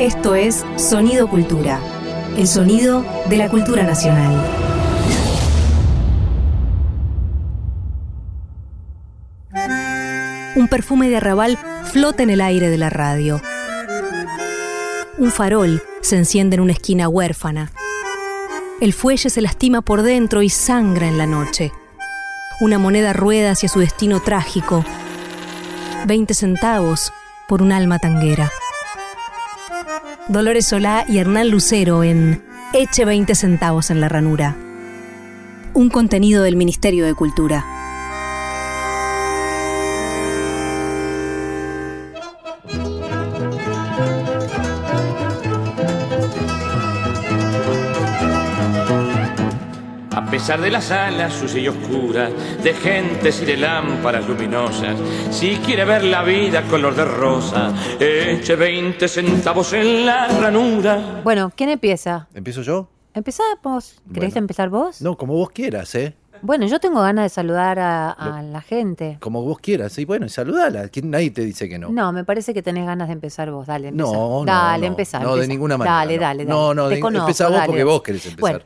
[0.00, 1.78] Esto es Sonido Cultura,
[2.38, 4.34] el sonido de la cultura nacional.
[10.56, 13.42] Un perfume de arrabal flota en el aire de la radio.
[15.18, 17.70] Un farol se enciende en una esquina huérfana.
[18.80, 21.72] El fuelle se lastima por dentro y sangra en la noche.
[22.62, 24.82] Una moneda rueda hacia su destino trágico.
[26.06, 27.12] Veinte centavos
[27.46, 28.50] por un alma tanguera.
[30.30, 32.40] Dolores Solá y Hernán Lucero en
[32.72, 34.56] Eche 20 centavos en la ranura.
[35.74, 37.79] Un contenido del Ministerio de Cultura.
[50.50, 52.28] A pesar de las salas sucia y oscura,
[52.60, 54.96] de gentes y de lámparas luminosas,
[55.30, 61.20] si quiere ver la vida color de rosa, eche 20 centavos en la ranura.
[61.22, 62.26] Bueno, ¿quién empieza?
[62.34, 62.88] ¿Empiezo yo?
[63.14, 64.00] Empezá vos.
[64.12, 64.38] ¿Querés Bueno.
[64.38, 65.00] empezar vos?
[65.00, 66.16] No, como vos quieras, ¿eh?
[66.42, 69.18] Bueno, yo tengo ganas de saludar a, a la gente.
[69.20, 69.96] Como vos quieras.
[69.98, 70.88] Y bueno, y saludala.
[70.88, 71.90] ¿Quién- Nadie te dice que no.
[71.90, 72.10] No.
[72.12, 73.68] me parece que tenés ganas de empezar vos.
[73.68, 74.10] Dale, empezá.
[74.12, 74.86] No, no, Dale, no.
[74.88, 75.20] empezá.
[75.20, 75.48] No, de empezá.
[75.48, 76.20] ninguna manera, Dale, no.
[76.22, 76.50] dale, dale.
[76.50, 77.66] No, no, de- conozco, empezá vos dale.
[77.68, 78.40] porque vos querés empezar.
[78.40, 78.64] Bueno.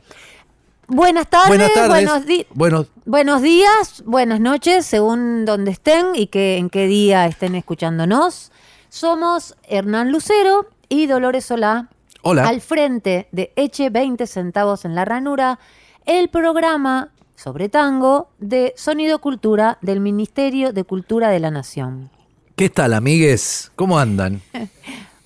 [0.87, 1.89] Buenas tardes, Buenas tardes.
[1.89, 7.25] buenos, di- Buenos, buenos días, buenas noches, según donde estén y que, en qué día
[7.25, 8.51] estén escuchándonos.
[8.89, 11.89] Somos Hernán Lucero y Dolores Solá
[12.21, 12.47] hola.
[12.47, 15.59] al frente de Eche 20 centavos en la ranura,
[16.05, 22.11] el programa sobre tango de Sonido Cultura del Ministerio de Cultura de la Nación.
[22.55, 23.71] ¿Qué tal, amigues?
[23.75, 24.41] ¿Cómo andan?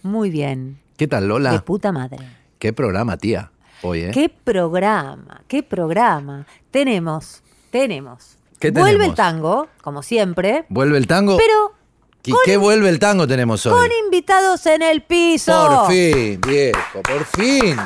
[0.04, 0.80] Muy bien.
[0.98, 1.62] ¿Qué tal, De Lola?
[1.66, 2.18] puta madre.
[2.58, 3.52] Qué programa, tía.
[3.82, 4.12] Hoy, ¿eh?
[4.14, 5.42] ¿Qué programa?
[5.48, 6.46] ¿Qué programa?
[6.72, 7.42] Tenemos,
[7.72, 8.38] tenemos.
[8.60, 9.08] ¿Qué Vuelve tenemos?
[9.10, 11.38] el tango, como siempre, ¿Vuelve el tango?
[11.38, 11.74] pero
[12.26, 13.72] ¿Y qué vuelve el tango tenemos hoy?
[13.72, 15.54] con invitados en el piso.
[15.86, 17.78] Por fin, viejo, por fin.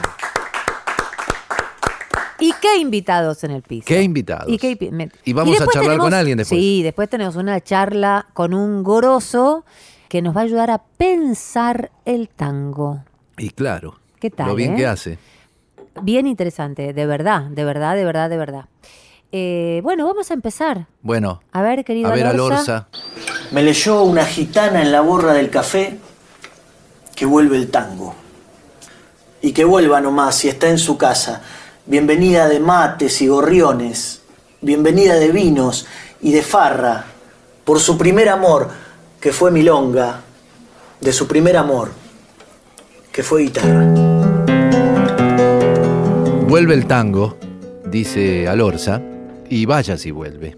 [2.39, 3.85] ¿Y qué invitados en el piso?
[3.87, 4.51] ¿Qué invitados?
[4.51, 6.59] ¿Y, qué- me- Y vamos a charlar con alguien después.
[6.59, 9.63] Sí, después tenemos una charla con un goroso
[10.09, 13.03] que nos va a ayudar a pensar el tango.
[13.37, 13.99] Y claro.
[14.19, 14.77] ¿Qué tal, Lo bien eh?
[14.77, 15.19] que hace.
[16.01, 18.65] Bien interesante, de verdad, de verdad, de verdad, de verdad.
[19.31, 20.87] Eh, bueno, vamos a empezar.
[21.01, 22.55] Bueno, A ver, querido a ver a Alorza.
[22.55, 22.87] Lorza.
[23.51, 25.97] Me leyó una gitana en la borra del café
[27.15, 28.15] que vuelve el tango.
[29.41, 31.41] Y que vuelva nomás si está en su casa.
[31.85, 34.21] Bienvenida de mates y gorriones.
[34.61, 35.85] Bienvenida de vinos
[36.21, 37.05] y de farra.
[37.65, 38.69] Por su primer amor,
[39.19, 40.21] que fue milonga.
[41.01, 41.91] De su primer amor,
[43.11, 44.32] que fue guitarra.
[46.53, 47.35] Vuelve el tango,
[47.89, 49.01] dice Alorza,
[49.49, 50.55] y vaya si vuelve.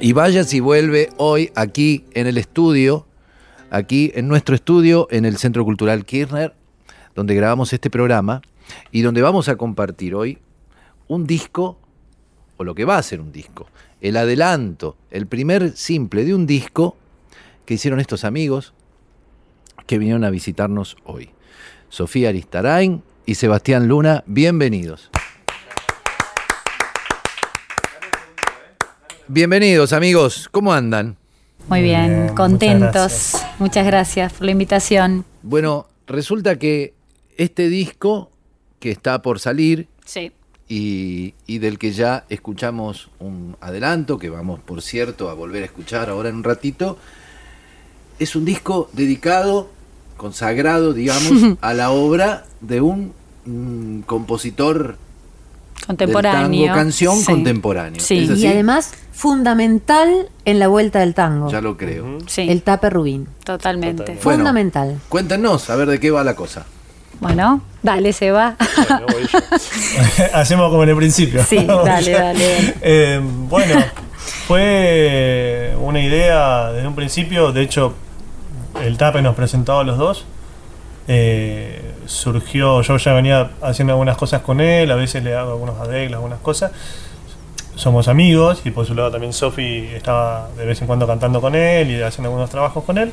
[0.00, 3.06] Y vaya si vuelve hoy aquí en el estudio,
[3.70, 6.52] aquí en nuestro estudio, en el Centro Cultural Kirchner,
[7.14, 8.42] donde grabamos este programa
[8.92, 10.40] y donde vamos a compartir hoy
[11.06, 11.78] un disco,
[12.58, 13.66] o lo que va a ser un disco,
[14.02, 16.98] el adelanto, el primer simple de un disco
[17.64, 18.74] que hicieron estos amigos
[19.86, 21.30] que vinieron a visitarnos hoy.
[21.88, 25.10] Sofía Aristarain y Sebastián Luna, bienvenidos.
[29.26, 31.18] Bienvenidos amigos, ¿cómo andan?
[31.68, 33.32] Muy bien, Bien, contentos.
[33.34, 34.32] muchas Muchas gracias.
[34.32, 35.26] por la invitación.
[35.42, 36.94] Bueno, resulta que
[37.36, 38.30] este disco
[38.80, 40.32] que está por salir Sí.
[40.66, 45.66] y, y del que ya escuchamos un adelanto, que vamos por cierto a volver a
[45.66, 46.96] escuchar ahora en un ratito,
[48.18, 49.70] es un disco dedicado,
[50.18, 53.14] consagrado, digamos, a la obra de un
[53.46, 54.98] mm, compositor
[55.86, 56.50] Contemporáneo.
[56.50, 57.24] del tango, canción Sí.
[57.24, 58.00] contemporáneo.
[58.00, 58.28] Sí.
[58.30, 61.50] ¿Es Y además, fundamental en la vuelta del tango.
[61.50, 62.18] Ya lo creo.
[62.26, 63.26] Sí, El tape Rubín.
[63.44, 64.02] totalmente.
[64.02, 64.22] Totalmente.
[64.24, 64.38] Bueno.
[64.40, 65.00] Fundamental.
[65.08, 66.66] Cuéntenos, a ver de qué va la cosa.
[67.20, 68.54] Bueno, dale, se va.
[68.88, 69.26] Bueno.
[70.34, 71.42] Hacemos como en el principio.
[71.44, 72.74] Sí, dale, dale.
[72.80, 73.74] Eh, bueno,
[74.46, 77.50] fue una idea desde un principio.
[77.52, 77.94] De hecho,
[78.84, 80.24] el TAPE nos presentó a los dos.
[81.10, 85.78] Eh, surgió, yo ya venía haciendo algunas cosas con él, a veces le hago algunos
[85.80, 86.70] arreglos, algunas cosas.
[87.76, 91.54] Somos amigos y por su lado también Sofi estaba de vez en cuando cantando con
[91.54, 93.12] él y haciendo algunos trabajos con él.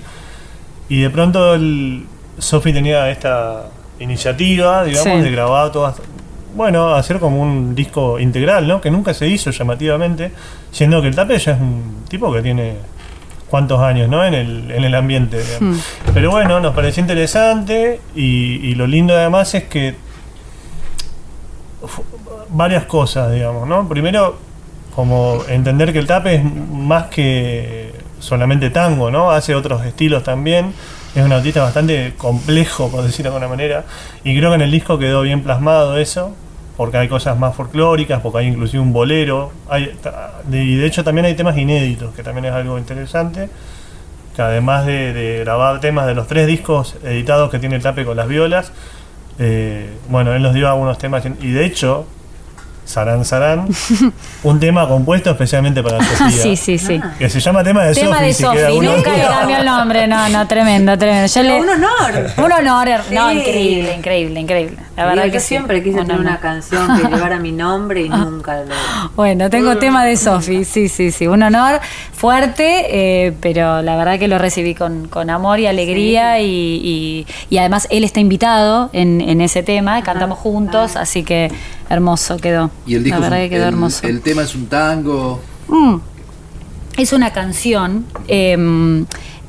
[0.89, 1.55] Y de pronto
[2.39, 3.67] Sofi tenía esta
[3.99, 5.21] iniciativa, digamos, Sí.
[5.21, 5.95] de grabar todas.
[6.55, 8.81] Bueno, hacer como un disco integral, ¿no?
[8.81, 10.31] Que nunca se hizo llamativamente,
[10.71, 12.75] siendo que el Tape ya es un tipo que tiene
[13.49, 14.25] cuántos años, ¿no?
[14.25, 15.43] En el, en el ambiente.
[15.43, 15.85] digamos.
[16.13, 19.95] Pero bueno, nos pareció interesante y, y lo lindo además es que
[22.49, 23.87] varias cosas, digamos, ¿no?
[23.87, 24.37] Primero,
[24.95, 29.31] como entender que el tape es más que solamente tango, ¿no?
[29.31, 30.73] Hace otros estilos también
[31.15, 33.85] es un artista bastante complejo, por decirlo de alguna manera,
[34.23, 36.35] y creo que en el disco quedó bien plasmado eso,
[36.77, 39.97] porque hay cosas más folclóricas, porque hay inclusive un bolero, hay,
[40.51, 43.49] y de hecho también hay temas inéditos, que también es algo interesante,
[44.35, 48.03] que además de, de grabar temas de los tres discos editados que tiene el tape
[48.03, 48.71] con las violas,
[49.39, 52.07] eh, bueno, él nos dio algunos temas, y de hecho,
[52.85, 53.67] Sarán Sarán,
[54.43, 56.29] un tema compuesto especialmente para Sofía.
[56.29, 57.01] Sí, sí, sí.
[57.17, 60.07] Que se llama tema de Tema Sofi, de si Sofi, nunca le cambió el nombre,
[60.07, 61.27] no, no, tremendo, tremendo.
[61.33, 62.25] Yo le- un honor.
[62.37, 63.37] Un honor, her- no, Sí.
[63.39, 64.77] increíble, increíble, increíble.
[64.95, 65.47] La Digo, verdad yo que sí.
[65.47, 66.31] siempre quise Un tener honor.
[66.31, 68.75] una canción que llevara mi nombre y nunca lo
[69.15, 71.27] Bueno, tengo tema de Sofi, sí, sí, sí.
[71.27, 71.81] Un honor
[72.13, 72.85] fuerte,
[73.27, 77.57] eh, pero la verdad que lo recibí con, con amor y alegría y, y- y
[77.57, 81.51] además él está invitado en, en ese tema, cantamos juntos, así que
[81.89, 82.71] hermoso quedó.
[82.85, 84.07] Y el disco la verdad un- que quedó el- hermoso.
[84.07, 85.39] El tema es un tango.
[85.67, 85.95] Mm.
[86.97, 88.05] Es una canción.
[88.27, 88.53] eh,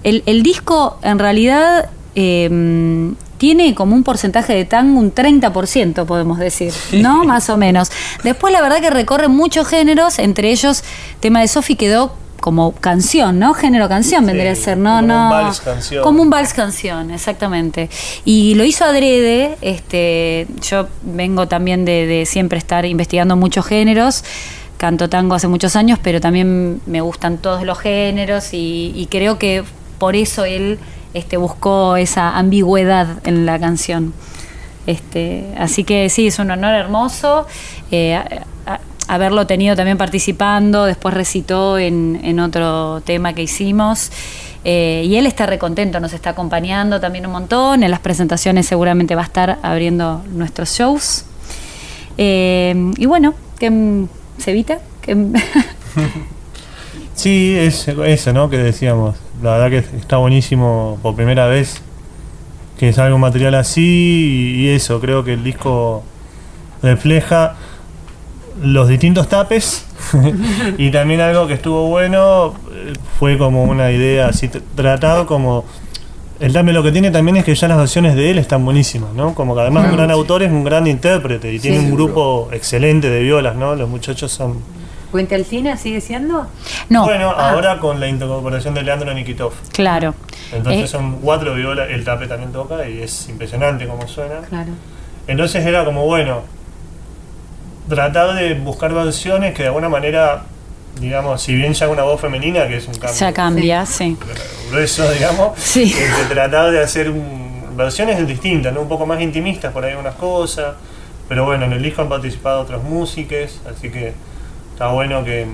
[0.02, 6.38] el, el disco en realidad eh, tiene como un porcentaje de tango, un 30% podemos
[6.38, 7.24] decir, ¿no?
[7.24, 7.90] Más o menos.
[8.24, 10.82] Después la verdad que recorre muchos géneros, entre ellos
[11.20, 12.14] tema de Sofi quedó
[12.46, 13.54] como canción, ¿no?
[13.54, 14.90] Género canción vendría a ser, ¿no?
[14.90, 16.04] como un no vals canción.
[16.04, 17.90] Como un vals canción, exactamente.
[18.24, 24.22] Y lo hizo adrede, este, yo vengo también de, de siempre estar investigando muchos géneros,
[24.76, 29.40] canto tango hace muchos años, pero también me gustan todos los géneros y, y creo
[29.40, 29.64] que
[29.98, 30.78] por eso él
[31.14, 34.14] este, buscó esa ambigüedad en la canción.
[34.86, 37.44] Este, así que sí, es un honor hermoso
[37.90, 38.44] eh, a-
[38.74, 44.10] a- haberlo tenido también participando, después recitó en, en otro tema que hicimos.
[44.64, 47.82] eh, y él está recontento, nos está acompañando también un montón.
[47.82, 51.24] En las presentaciones seguramente va a estar abriendo nuestros shows.
[52.18, 54.06] Eh, y bueno, que
[54.38, 54.78] se evita.
[57.14, 58.50] Sí, es eso, ¿no?
[58.50, 59.16] Que decíamos.
[59.42, 61.80] La verdad que está buenísimo por primera vez
[62.78, 66.02] que salga un material así y eso, creo que el disco
[66.82, 67.56] refleja
[68.62, 69.84] los distintos tapes
[70.78, 75.64] y también algo que estuvo bueno eh, fue como una idea así tr- tratado como
[76.40, 79.14] el tape lo que tiene también es que ya las versiones de él están buenísimas,
[79.14, 79.34] ¿no?
[79.34, 83.08] Como que además un gran autor es un gran intérprete y tiene un grupo excelente
[83.08, 83.74] de violas, ¿no?
[83.74, 84.60] Los muchachos son
[85.10, 86.46] ¿Puente Alcina sigue siendo?
[86.90, 89.52] no, bueno, ahora con la incorporación de Leandro Nikitov.
[89.72, 90.14] claro.
[90.52, 94.40] Entonces Eh, son cuatro violas, el tape también toca y es impresionante como suena.
[94.48, 94.72] Claro.
[95.26, 96.42] Entonces era como, bueno,
[97.88, 100.42] tratar de buscar versiones que de alguna manera,
[101.00, 104.16] digamos, si bien ya una voz femenina, que es un cambio ya cambia, sí.
[104.70, 105.92] grueso, digamos, Sí.
[105.92, 108.80] de tratar de hacer un- versiones distintas, ¿no?
[108.80, 110.74] un poco más intimistas por ahí algunas cosas.
[111.28, 114.14] Pero bueno, en el disco han participado otros músicos, así que
[114.72, 115.46] está bueno que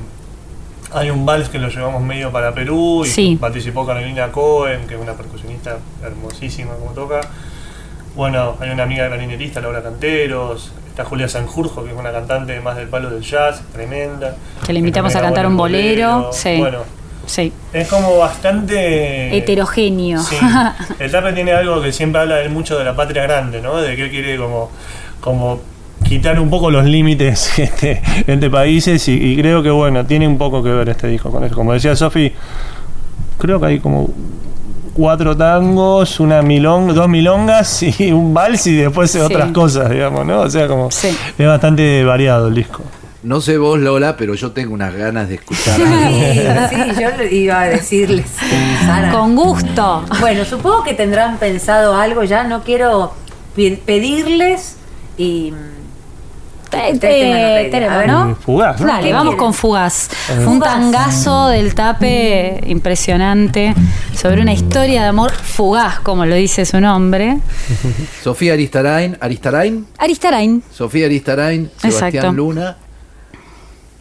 [0.93, 3.39] hay un vals que lo llevamos medio para Perú y Sí.
[3.41, 7.23] participó Carolina Cohen, que es una percusionista hermosísima como toca.
[8.15, 12.77] Bueno, hay una amiga clarinerista, Laura Canteros, está Julia Sanjurjo, que es una cantante más
[12.77, 14.37] del palo del jazz, tremenda.
[14.65, 16.57] Que le invitamos a cantar un bolero, sí.
[16.59, 16.81] Bueno,
[17.25, 17.51] Sí.
[17.73, 20.21] es como bastante Heterogéneo.
[20.21, 20.37] Sí.
[20.99, 23.77] El Tape tiene algo que siempre habla él mucho de la patria grande, ¿no?
[23.77, 24.71] De que él quiere como,
[25.21, 25.61] como
[26.05, 30.37] quitar un poco los límites este, entre países y, y creo que bueno, tiene un
[30.37, 31.55] poco que ver este disco con eso.
[31.55, 32.33] Como decía Sofi,
[33.39, 34.11] creo que hay como
[34.95, 39.19] cuatro tangos, una milonga, dos milongas y un vals y después Sí.
[39.19, 40.41] otras cosas, digamos, ¿no?
[40.41, 41.17] O sea, como Sí.
[41.39, 42.83] es bastante variado el disco.
[43.23, 45.85] No sé vos, Lola, pero yo tengo unas ganas de escuchar Sí,
[46.71, 48.27] sí, yo iba a decirles.
[48.85, 49.13] Sara.
[49.13, 50.05] Con gusto.
[50.19, 52.43] Bueno, supongo que tendrán pensado algo ya.
[52.43, 53.13] No quiero
[53.55, 54.77] pe- pedirles
[55.17, 55.55] y.
[56.73, 58.09] Tenemos, ver.
[58.09, 58.35] ¿no?
[58.37, 58.87] Fugaz, ¿no?
[58.87, 60.09] Dale, ¿Qué vamos con Fugaz.
[60.47, 63.75] Un tangazo del tape impresionante
[64.15, 67.39] sobre una historia de amor fugaz, como lo dice su nombre.
[68.23, 70.63] Sofía Aristarain, Aristarain, Aristarain.
[70.71, 72.33] Sofía Aristarain, Sebastián Exacto.
[72.33, 72.77] Luna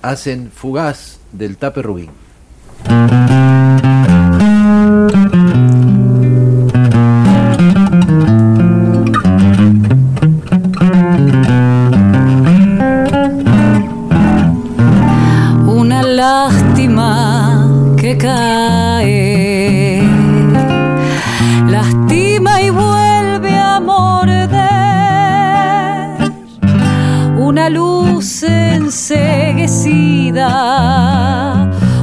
[0.02, 3.41] hacen Fugaz del Tape Rubín.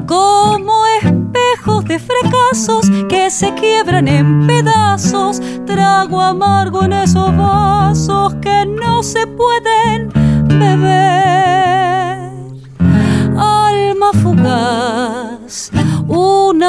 [0.06, 8.66] como espejos de fracasos que se quiebran en pedazos, trago amargo en esos vasos que
[8.66, 10.17] no se pueden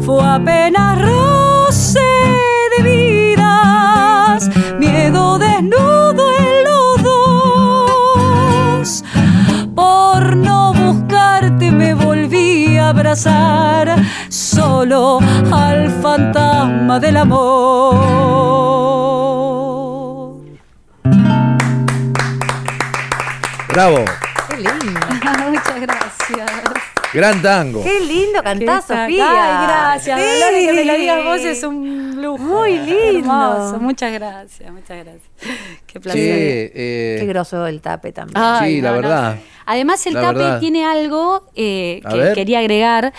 [0.00, 2.00] Fue apenas roce
[2.76, 6.57] de vidas, miedo desnudo en
[9.78, 13.94] Por no buscarte me volví a abrazar
[14.28, 15.20] solo
[15.52, 17.94] al fantasma del amor.
[23.68, 24.04] Bravo.
[24.48, 25.00] Qué lindo.
[25.48, 26.50] Muchas gracias.
[27.14, 27.82] Gran tango.
[27.82, 29.26] Qué lindo cantás, Qué Sofía.
[29.30, 30.20] Ay, gracias.
[30.20, 30.26] Sí.
[30.26, 32.42] Dolores, que me lo digas vos es un lujo.
[32.42, 33.18] Muy lindo.
[33.18, 33.78] Hermoso.
[33.80, 35.22] Muchas gracias, muchas gracias.
[35.86, 36.22] Qué placer.
[36.74, 38.36] Eh, Qué grosso el tape también.
[38.36, 39.38] Ay, Sí, la verdad.
[39.70, 40.60] Además, el La tape verdad.
[40.60, 42.34] tiene algo eh, que ver.
[42.34, 43.12] quería agregar,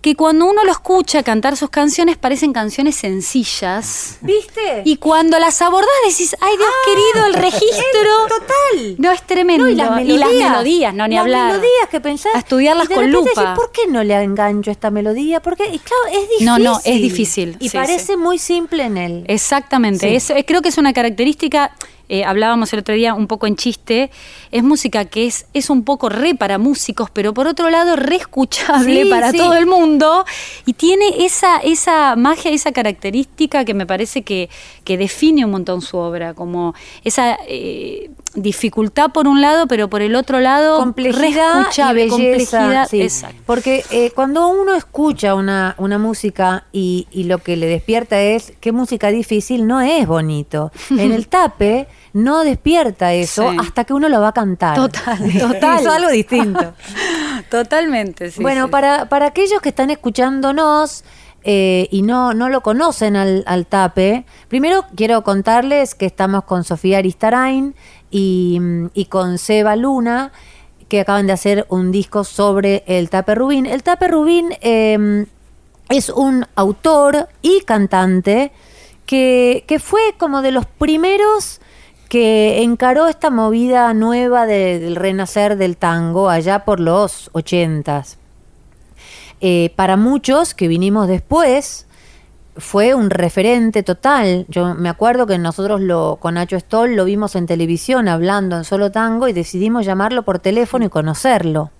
[0.00, 4.18] que cuando uno lo escucha cantar sus canciones parecen canciones sencillas.
[4.20, 4.82] ¿Viste?
[4.84, 8.10] Y cuando las abordás decís, ay Dios querido, el registro.
[8.28, 8.96] Total.
[8.98, 9.64] No, es tremendo.
[9.64, 10.50] No, y las melodías.
[10.50, 11.52] melodías, no, ni las hablar.
[11.52, 12.34] melodías que pensás.
[12.34, 13.30] A estudiarlas y de con lupa.
[13.40, 15.40] decís, ¿Por qué no le engancho esta melodía?
[15.40, 16.46] Porque, y claro, es difícil.
[16.46, 18.16] No, no, es difícil, Y sí, parece sí.
[18.16, 19.24] muy simple en él.
[19.28, 20.32] Exactamente, Sí.
[20.32, 21.72] Es- creo que es una característica,
[22.08, 24.10] eh, hablábamos el otro día un poco en chiste,
[24.50, 28.16] es música que es, es un poco re para músicos, pero por otro lado re
[28.16, 29.38] escuchable Sí, para sí.
[29.38, 30.24] todo el mundo
[30.66, 34.48] y tiene esa, esa magia, esa característica que me parece que,
[34.84, 40.02] que define un montón su obra, como esa eh, dificultad por un lado, pero por
[40.02, 42.10] el otro lado re complejidad y belleza.
[42.10, 43.02] complejidad, sí.
[43.02, 43.42] exacto.
[43.46, 48.52] Porque eh, cuando uno escucha una, una música y, y lo que le despierta es
[48.60, 50.72] qué música difícil, no es bonito.
[50.90, 53.56] En el tape no despierta eso Sí.
[53.60, 54.76] hasta que uno lo va a cantar.
[54.76, 55.80] Total, total.
[55.80, 56.74] es algo distinto.
[57.50, 58.40] Totalmente, sí.
[58.42, 58.70] bueno, sí.
[58.70, 61.04] Para, para aquellos que están escuchándonos
[61.42, 66.64] eh, y no, no lo conocen al, al tape, primero quiero contarles que estamos con
[66.64, 67.74] Sofía Aristarain
[68.10, 68.60] y,
[68.94, 70.32] y con Seba Luna,
[70.88, 73.66] que acaban de hacer un disco sobre el tape Rubín.
[73.66, 75.26] El tape Rubín eh,
[75.88, 78.52] es un autor y cantante
[79.04, 81.60] que, que fue como de los primeros
[82.14, 88.18] que encaró esta movida nueva de- del renacer del tango allá por los ochentas.
[89.40, 91.88] Eh, para muchos que vinimos después,
[92.56, 94.46] fue un referente total.
[94.48, 98.62] Yo me acuerdo que nosotros lo, con Nacho Stoll lo vimos en televisión hablando en
[98.62, 101.72] solo tango y decidimos llamarlo por teléfono y conocerlo.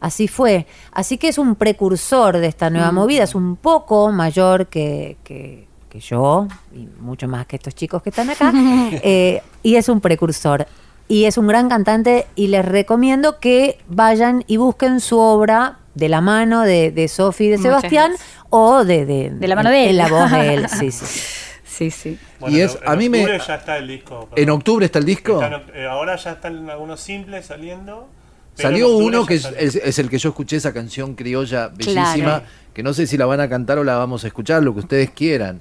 [0.00, 0.66] Así fue.
[0.92, 3.22] Así que es un precursor de esta nueva movida.
[3.24, 8.08] Es un poco mayor que, que- que yo y mucho más que estos chicos que
[8.10, 8.50] están acá.
[9.02, 10.66] Eh, y es un precursor.
[11.08, 16.08] Y es un gran cantante y les recomiendo que vayan y busquen su obra de
[16.08, 18.12] la mano de, de Sofi y de Sebastián
[18.48, 19.96] o de, de, De la mano de en él.
[19.98, 20.66] la voz de él.
[20.78, 21.20] Sí, sí.
[21.64, 22.18] Sí, sí.
[22.40, 24.28] Bueno, Y es- en a mí me- octubre ya está el disco.
[24.36, 25.42] ¿En octubre está el disco?
[25.42, 28.08] Está en eh, ahora ya están algunos simples saliendo.
[28.56, 29.62] en Salió uno que es, sale.
[29.62, 32.44] es- es el que yo escuché, esa canción criolla bellísima, Claro.
[32.72, 34.80] que no sé si la van a cantar o la vamos a escuchar, lo que
[34.80, 35.60] ustedes quieran.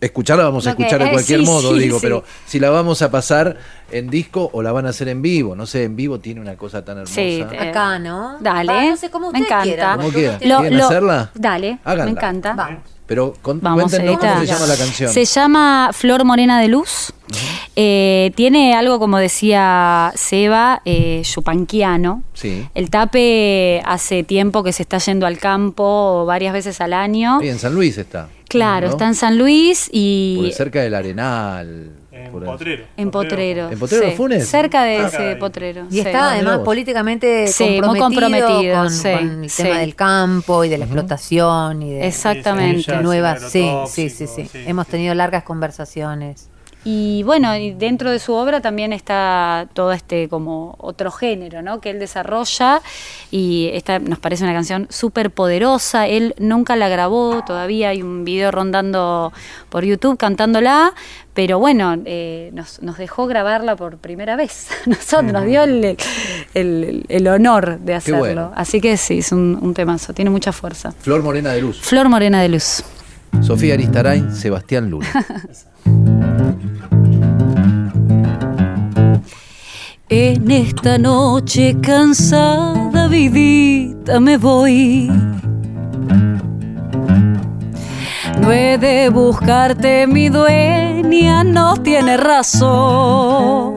[0.00, 2.02] Escucharla vamos a escuchar de eh, cualquier sí, modo, sí, digo, sí.
[2.06, 3.56] pero si la vamos a pasar
[3.90, 6.56] en disco o la van a hacer en vivo, no sé, en vivo tiene una
[6.56, 7.14] cosa tan hermosa.
[7.14, 8.36] Sí, eh, Acá, ¿no?
[8.40, 8.72] Dale.
[8.72, 9.62] Va, no sé cómo Me encanta.
[10.12, 11.30] tiene- Lo- ¿Quieren lo- hacerla?
[11.34, 12.04] Dale, Háganla.
[12.04, 12.52] me encanta.
[12.54, 12.80] Vamos.
[13.06, 15.10] Pero con- Vamos, cuéntenos cómo se llama la canción.
[15.10, 17.14] Se llama Flor Morena de Luz.
[17.74, 22.22] Eh, tiene algo, como decía Seba, eh, yupanquiano.
[22.34, 22.68] Sí.
[22.74, 27.38] El tape hace tiempo que se está yendo al campo varias veces al año.
[27.40, 28.28] Ahí en San Luis está.
[28.48, 28.92] Claro, ¿no?
[28.92, 31.90] está en San Luis y cerca del Arenal.
[32.10, 32.32] En.
[32.32, 32.84] Potrero.
[32.96, 33.70] En Potrero.
[33.70, 34.16] ¿En Potrero sí.
[34.16, 34.48] Funes?
[34.48, 35.36] Cerca de Cerca ese de.
[35.36, 35.86] Potrero.
[35.88, 35.98] Y sí.
[36.00, 39.62] está mirá además políticamente Sí, muy comprometido, comprometido, con, sí, con el sí.
[39.62, 42.96] tema del campo y de la explotación y de Exactamente.
[43.02, 43.42] nuevas.
[43.50, 44.92] Sí, sí, sí, sí, Hemos sí.
[44.92, 46.48] tenido largas conversaciones.
[46.90, 51.82] Y bueno, y dentro de su obra también está todo este como otro género, ¿no?
[51.82, 52.80] Que él desarrolla
[53.30, 56.06] y esta nos parece una canción súper poderosa.
[56.06, 59.34] Él nunca la grabó, todavía hay un video rondando
[59.68, 60.94] por YouTube cantándola,
[61.34, 64.68] pero bueno, eh, nos, nos dejó grabarla por primera vez.
[64.86, 65.94] Nosotros nos dio el,
[66.54, 68.20] el- el honor de hacerlo.
[68.20, 68.52] bueno.
[68.56, 70.92] Así que sí, es un, un temazo, tiene mucha fuerza.
[70.92, 71.80] Flor Morena de Luz.
[71.82, 72.82] Flor Morena de Luz.
[73.42, 75.06] Sofía Aristarain, Sebastián Luna.
[80.10, 85.10] En esta noche cansada, vidita, me voy.
[88.40, 93.76] No he de buscarte, mi dueña no tiene razón.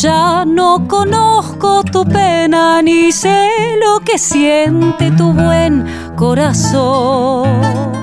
[0.00, 3.48] Ya no conozco tu pena ni sé
[3.80, 7.95] lo que siente tu buen corazón.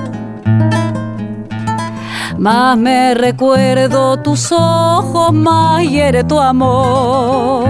[2.44, 7.66] Más me recuerdo tus ojos, más hiere tu amor.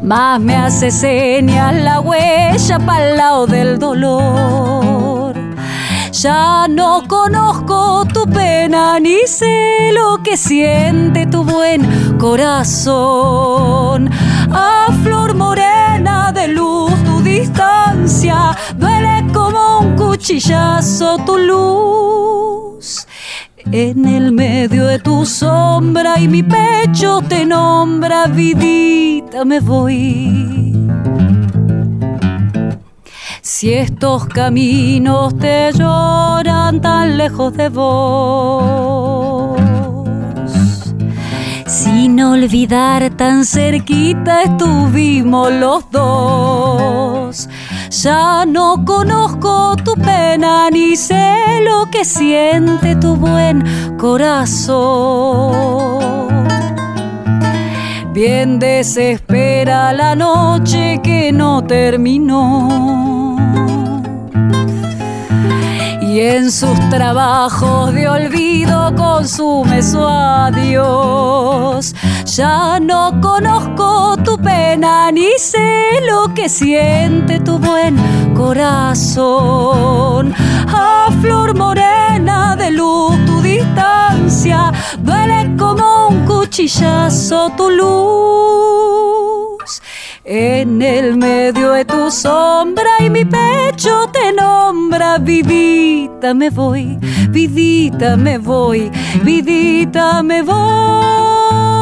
[0.00, 5.34] Más me hace señas la huella para el lado del dolor.
[6.12, 14.08] Ya no conozco tu pena ni sé lo que siente tu buen corazón.
[14.52, 16.89] A flor morena de luz
[17.40, 23.06] distancia duele como un cuchillazo tu luz.
[23.72, 30.74] En el medio de tu sombra y mi pecho te nombra, vidita, me voy.
[33.42, 39.59] Si estos caminos te lloran tan lejos de vos,
[42.22, 47.48] olvidar tan cerquita estuvimos los dos.
[47.90, 53.64] Ya no conozco tu pena ni sé lo que siente tu buen
[53.98, 55.10] corazón.
[58.12, 63.36] Bien desespera la noche que no terminó.
[66.02, 71.94] Y en sus trabajos de olvido consume su adiós.
[72.36, 77.96] Ya no conozco tu pena ni sé lo que siente tu buen
[78.34, 80.32] corazón.
[80.68, 89.10] A flor morena de luz tu distancia duele como un cuchillazo tu luz.
[90.24, 96.96] En el medio de tu sombra y mi pecho te nombra, vidita me voy,
[97.30, 98.88] vidita me voy,
[99.24, 101.79] vidita me voy.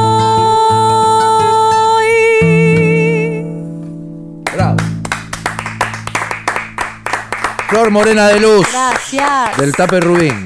[7.69, 8.67] Flor Morena de Luz.
[8.73, 9.57] Gracias.
[9.59, 10.45] Del Tape Rubín.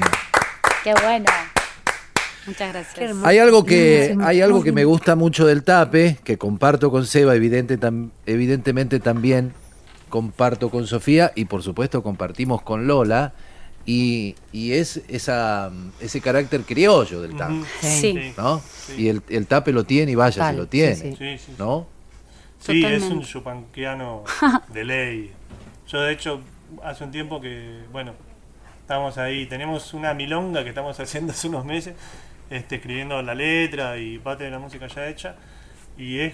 [0.83, 1.25] Qué bueno.
[2.45, 3.15] Muchas gracias.
[3.23, 7.35] Hay algo que hay algo que me gusta mucho del Tape, que comparto con Seba,
[7.35, 9.53] evidente tam- evidentemente también
[10.09, 13.33] comparto con Sofía y por supuesto compartimos con Lola
[13.85, 17.61] y, y es esa ese carácter criollo del Tape.
[17.81, 18.33] Sí.
[18.37, 18.61] ¿no?
[18.97, 21.53] Y el, el Tape lo tiene y vaya, Total, se lo tiene, sí, sí.
[21.57, 21.87] ¿no?
[22.59, 24.23] Sí, es un chupanquiano
[24.73, 25.31] de ley.
[25.87, 26.41] Yo de hecho
[26.83, 28.13] hace un tiempo que, bueno,
[28.81, 31.95] estamos ahí, tenemos una milonga que estamos haciendo hace unos meses,
[32.49, 35.35] este, escribiendo la letra y parte de la música ya hecha.
[35.97, 36.33] Y es,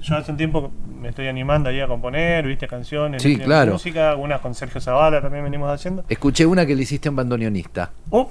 [0.00, 3.72] yo hace un tiempo me estoy animando ahí a componer, viste, canciones, Sí, claro.
[3.72, 6.04] música, algunas con Sergio Zavala también venimos haciendo.
[6.08, 8.30] Escuché una que le hiciste a un bandoneonista, Oh,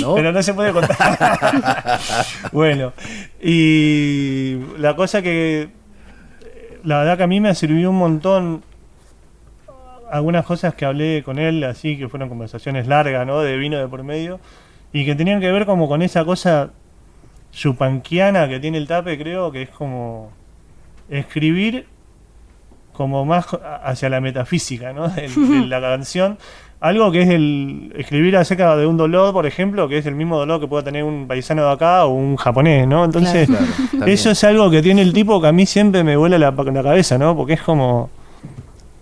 [0.00, 0.14] ¿no?
[0.14, 1.98] pero no se puede contar.
[2.52, 2.92] bueno,
[3.42, 5.68] y la cosa que
[6.84, 8.62] la verdad que a mí me sirvió un montón
[10.14, 13.40] algunas cosas que hablé con él, así que fueron conversaciones largas, ¿no?
[13.40, 14.38] De vino de por medio,
[14.92, 16.70] y que tenían que ver como con esa cosa
[17.50, 20.30] chupanquiana que tiene el tape, creo, que es como
[21.10, 21.86] escribir
[22.92, 23.46] como más
[23.82, 25.08] hacia la metafísica, ¿no?
[25.08, 26.38] De, de la canción.
[26.78, 30.38] Algo que es el escribir acerca de un dolor, por ejemplo, que es el mismo
[30.38, 33.04] dolor que pueda tener un paisano de acá o un japonés, ¿no?
[33.04, 33.48] Entonces,
[33.90, 36.52] Claro, eso es algo que tiene el tipo que a mí siempre me vuela la,
[36.52, 37.34] la cabeza, ¿no?
[37.36, 38.10] Porque es como...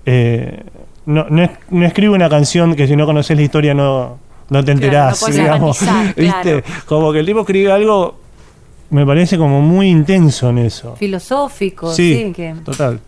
[0.07, 0.63] eh,
[1.07, 4.19] no, no, es- no escribo una canción que si no conoces la historia no,
[4.51, 5.79] no te enterás, no podés digamos.
[6.17, 6.63] claro.
[6.87, 8.17] Como que el tipo escribe algo,
[8.91, 10.97] me parece como muy intenso en eso.
[10.97, 13.01] Filosófico, Sí, sí, que total.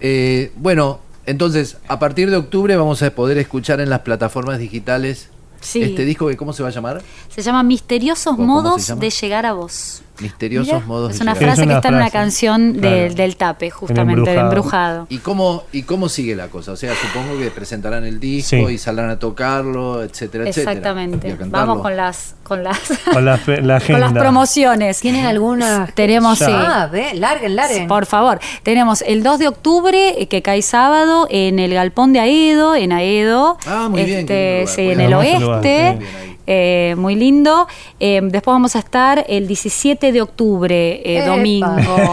[0.00, 5.30] Eh, bueno, entonces, a partir de octubre vamos a poder escuchar en las plataformas digitales
[5.58, 5.82] Sí.
[5.82, 7.02] Este disco, que ¿cómo se va a llamar?
[7.28, 9.00] Se llama Misteriosos ¿Cómo- cómo se modos llama?
[9.00, 10.02] de llegar a vos.
[10.20, 11.46] Misteriosos Mira, modos es de una llegar.
[11.48, 13.14] frase Es que una está en una canción del, Claro.
[13.14, 14.46] del tape, justamente, de Embrujado.
[14.48, 15.06] embrujado.
[15.10, 16.72] ¿Y cómo, ¿Y cómo sigue la cosa?
[16.72, 18.74] O sea, supongo que presentarán el disco Sí.
[18.74, 20.72] y saldrán a tocarlo, etcétera, etcétera.
[20.72, 21.36] Exactamente.
[21.46, 22.78] Vamos con las con las
[23.12, 25.00] Con la, fe- la con las promociones.
[25.00, 25.88] ¿Tienen alguna?
[25.94, 26.46] Tenemos Ya.
[26.46, 26.52] sí.
[26.54, 27.88] Ah, ve, larguen, larguen.
[27.88, 32.20] Por favor, tenemos el 2 de octubre, eh, que cae sábado, en el Galpón de
[32.20, 33.58] Aedo, en Aedo.
[33.66, 34.66] Ah, muy bien, lindo lugar.
[34.68, 35.98] sí, en el oeste.
[36.46, 37.66] Eh, muy lindo.
[38.00, 41.66] Eh, después vamos a estar el 17 de octubre, eh, domingo.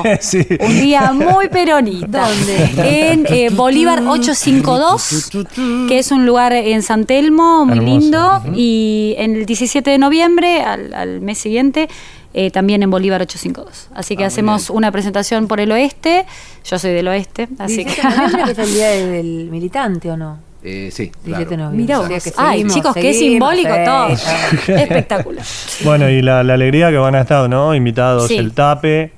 [0.19, 0.45] Sí.
[0.59, 2.27] Un día muy peronista.
[2.27, 3.11] ¿Dónde?
[3.11, 5.29] En eh, Bolívar 852,
[5.87, 7.99] que es un lugar en San Telmo, muy Hermoso.
[7.99, 8.41] lindo.
[8.55, 11.87] Y en el 17 de noviembre, al, al mes siguiente,
[12.33, 13.89] eh, también en Bolívar 852.
[13.93, 16.25] Así que Ah, hacemos una presentación por el oeste.
[16.65, 18.01] Yo soy del oeste, así 17
[18.37, 18.43] que.
[18.45, 20.39] que es el día del militante, ¿o no?
[20.63, 21.71] Eh, sí, 17 de claro.
[21.71, 23.83] Mira O sea Ay, seguimos, chicos, qué simbólico sí.
[23.85, 24.07] todo.
[24.77, 25.45] Espectacular.
[25.83, 27.75] Bueno, y la, la alegría que van a estar, ¿no?
[27.75, 28.37] Invitados Sí.
[28.37, 29.11] el Tape,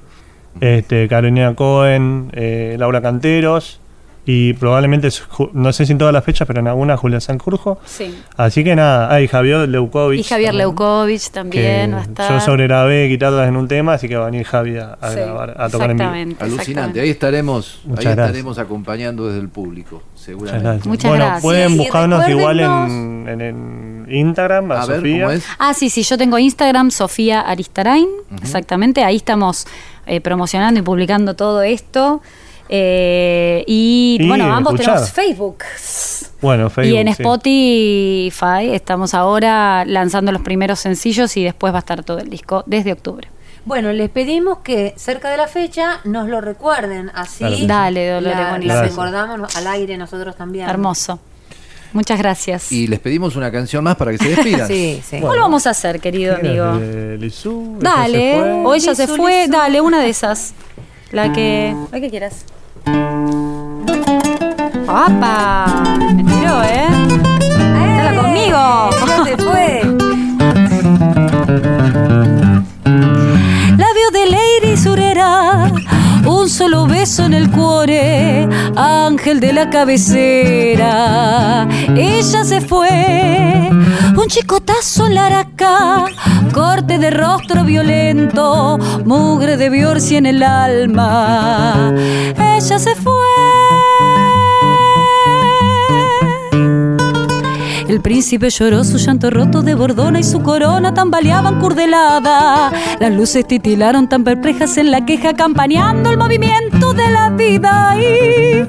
[0.60, 3.80] este, Carolina Cohen, eh, Laura Canteros
[4.28, 5.10] y probablemente,
[5.54, 7.78] no sé si en todas las fechas, pero en algunas Julia Sanjurjo.
[7.86, 8.12] Sí.
[8.38, 10.22] Así que nada, hay Javier Leukovic.
[10.22, 12.32] Y Javier también, Leukovic que también va a estar.
[12.32, 15.12] Yo sobre grabé guitarras en un tema, así que va a venir Javi a, a
[15.12, 15.98] Sí, grabar, a tocar en
[16.30, 16.38] vivo.
[16.40, 17.02] Alucinante.
[17.02, 18.26] Ahí estaremos, ahí Muchas gracias.
[18.30, 20.64] estaremos acompañando desde el público, seguramente.
[20.64, 20.88] gracias.
[20.88, 21.42] Muchas bueno, gracias.
[21.44, 25.20] pueden buscarnos igual en, en, en Instagram, a, A ver, Sofía.
[25.26, 25.46] ¿cómo es?
[25.60, 28.08] Ah, sí, sí, yo tengo Instagram, Sofía Aristarain,
[28.42, 29.66] exactamente, ahí estamos
[30.06, 32.22] eh, promocionando y publicando todo esto.
[32.68, 34.96] Eh, y, Y bueno, ambos escuchar.
[34.96, 35.58] tenemos Facebook.
[36.42, 36.96] Bueno, Facebook.
[36.96, 37.22] y en sí.
[37.22, 42.64] Spotify estamos ahora lanzando los primeros sencillos y después va a estar todo el disco
[42.66, 43.28] desde octubre.
[43.66, 47.66] Bueno, les pedimos que cerca de la fecha nos lo recuerden, así Claro sí.
[47.66, 50.70] Dale, Dolores, la, la recordamos al aire nosotros también.
[50.70, 51.20] Hermoso.
[51.94, 52.72] Muchas gracias.
[52.72, 54.68] Y les pedimos una canción más para que se despidan.
[54.76, 55.20] Sí, sí.
[55.20, 56.80] ¿Cuál vamos a hacer, querido ¿Quién es amigo?
[56.80, 57.78] de Lizú?
[57.80, 58.52] ¿Ella Dale, fue?
[58.66, 60.54] o ella se fue, dale, una de esas.
[61.12, 61.76] La que.
[61.92, 62.46] La que quieras.
[64.88, 65.84] ¡Apa!
[77.20, 80.86] En el cuore, ángel de la cabecera.
[81.96, 83.70] Ella se fue,
[84.18, 86.06] un chicotazo en la araca,
[86.54, 91.94] corte de rostro violento, mugre de Biorsi en el alma.
[92.38, 93.15] Ella se fue.
[97.96, 102.70] El príncipe lloró su llanto roto de bordona y su corona tambaleaban curdelada.
[103.00, 107.96] Las luces titilaron tan perplejas en la queja, campaneando el movimiento de la vida.
[107.98, 108.66] Y...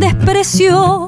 [0.00, 1.03] Desprecio,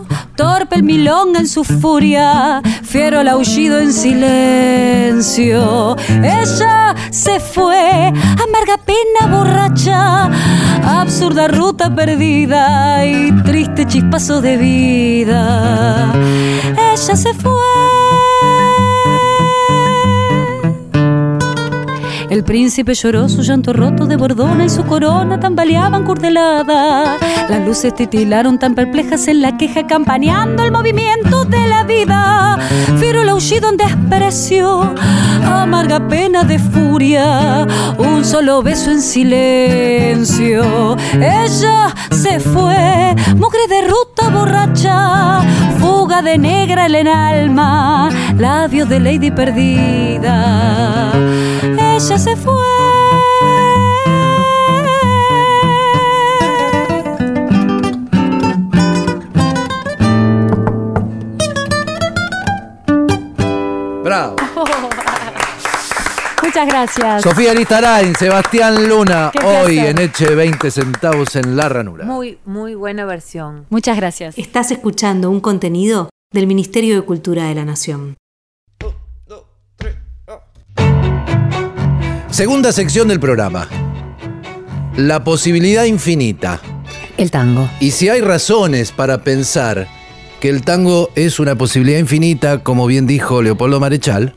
[0.76, 5.96] el milonga en su furia, fiero el aullido en silencio.
[6.22, 8.12] Ella se fue,
[8.46, 10.30] amarga pena borracha,
[11.00, 16.12] absurda ruta perdida y triste chispazo de vida.
[16.92, 17.95] Ella se fue.
[22.28, 27.16] El príncipe lloró su llanto roto de bordona y su corona tambaleaban curdelada.
[27.48, 32.58] Las luces titilaron tan perplejas en la queja, campaneando el movimiento de la vida.
[32.98, 34.92] Fiero el aullido en desprecio,
[35.44, 40.96] amarga pena de furia, un solo beso en silencio.
[41.14, 45.42] Ella se fue, mugre de ruta borracha,
[45.78, 51.12] fuga de negra en el alma, labios de lady perdida.
[52.18, 52.54] Se fue.
[64.02, 64.36] Bravo.
[66.42, 67.22] Muchas gracias.
[67.22, 69.90] Sofía Listarain, Sebastián Luna, Qué hoy placer.
[69.90, 72.04] en Eche 20 centavos en La Ranura.
[72.06, 73.66] Muy, muy buena versión.
[73.68, 74.38] Muchas gracias.
[74.38, 78.16] Estás escuchando un contenido del Ministerio de Cultura de la Nación.
[82.36, 83.66] Segunda sección del programa.
[84.94, 86.60] La posibilidad infinita.
[87.16, 87.66] El tango.
[87.80, 89.86] Y si hay razones para pensar
[90.38, 94.34] que el tango es una posibilidad infinita, como bien dijo Leopoldo Marechal,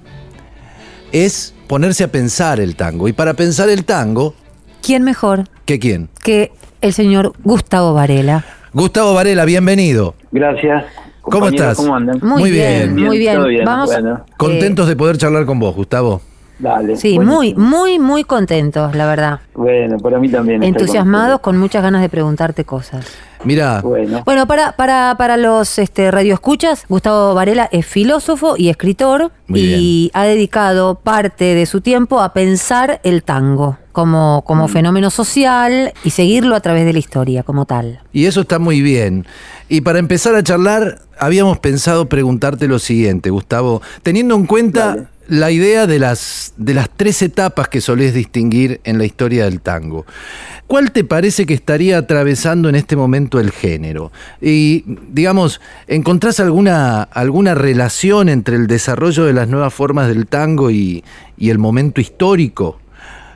[1.12, 3.10] es ponerse a pensar el tango.
[3.10, 4.34] Y para pensar el tango,
[4.82, 6.08] ¿Quién mejor ¿qué quién?
[6.24, 8.46] que el señor Gustavo Varela?
[8.72, 10.16] Gustavo Varela, bienvenido.
[10.32, 10.86] Gracias.
[11.22, 11.76] ¿Cómo estás?
[11.76, 12.18] ¿Cómo andan?
[12.22, 13.08] Muy, Muy bien, bien.
[13.10, 13.66] muy bien.
[13.66, 14.24] Vamos bueno.
[14.38, 16.22] Contentos de poder charlar con vos, Gustavo.
[16.60, 16.95] Dale.
[16.98, 17.38] Sí, buenísimo.
[17.38, 19.39] muy, muy, muy contentos, la verdad.
[19.56, 20.62] Bueno, para mí también.
[20.62, 23.06] Entusiasmados, con muchas ganas de preguntarte cosas.
[23.45, 23.80] Mira.
[23.82, 29.60] Bueno, Bueno, para, para, para los este, radioescuchas, Gustavo Varela es filósofo y escritor Muy
[29.62, 34.69] y ha dedicado parte de su tiempo a pensar el tango como, como Mm.
[34.72, 38.02] fenómeno social y seguirlo a través de la historia como tal.
[38.12, 39.26] y eso está muy bien.
[39.69, 45.08] Y para empezar a charlar, habíamos pensado preguntarte lo siguiente, Gustavo, teniendo en cuenta Dale.
[45.30, 49.62] La idea de las, de las tres etapas que solés distinguir en la historia del
[49.62, 50.06] tango.
[50.68, 54.12] ¿Cuál te parece que estaría atravesando en este momento el género?
[54.42, 60.70] Y, digamos, ¿encontrás alguna, alguna relación entre el desarrollo de las nuevas formas del tango
[60.70, 61.04] y,
[61.38, 62.80] y el momento histórico?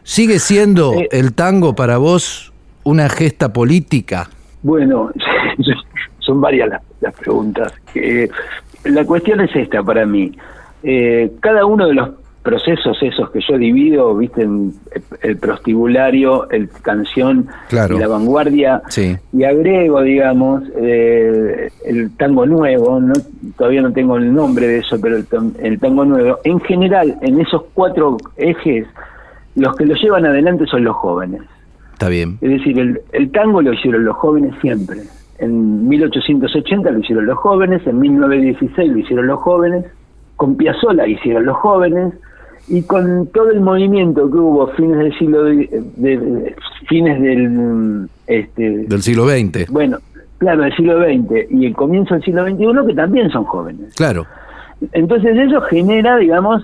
[0.04, 1.08] ¿Sigue siendo Eh.
[1.12, 2.52] el tango para vos
[2.84, 4.30] una gesta política?
[4.62, 5.12] bueno,
[6.20, 7.74] son varias las, las preguntas.
[7.96, 8.30] Eh,
[8.86, 10.32] la cuestión es esta para mí.
[10.84, 12.10] Eh, cada uno de los
[12.44, 14.74] procesos esos que yo divido, viste, en
[15.22, 17.96] el prostibulario, el canción Claro.
[17.96, 19.16] y la vanguardia, Sí.
[19.32, 23.14] y agrego, digamos, eh, el tango nuevo, no,
[23.58, 25.26] todavía no tengo el nombre de eso, pero el,
[25.62, 28.88] el tango nuevo, en general, en esos cuatro ejes,
[29.56, 31.42] los que lo llevan adelante son los jóvenes.
[31.94, 32.38] Está bien.
[32.42, 34.98] Es decir, el, el tango lo hicieron los jóvenes siempre.
[35.38, 39.86] En 1880 lo hicieron los jóvenes, en 1916 lo hicieron los jóvenes,
[40.44, 42.14] con Piazzolla hicieron los jóvenes,
[42.68, 46.56] y con todo el movimiento que hubo fines del siglo de, de-
[46.90, 49.70] fines del este Del siglo XX.
[49.72, 49.98] bueno
[50.38, 54.26] claro del siglo XX y el comienzo del siglo XXI que también son jóvenes Claro.
[54.92, 56.62] entonces eso genera, digamos,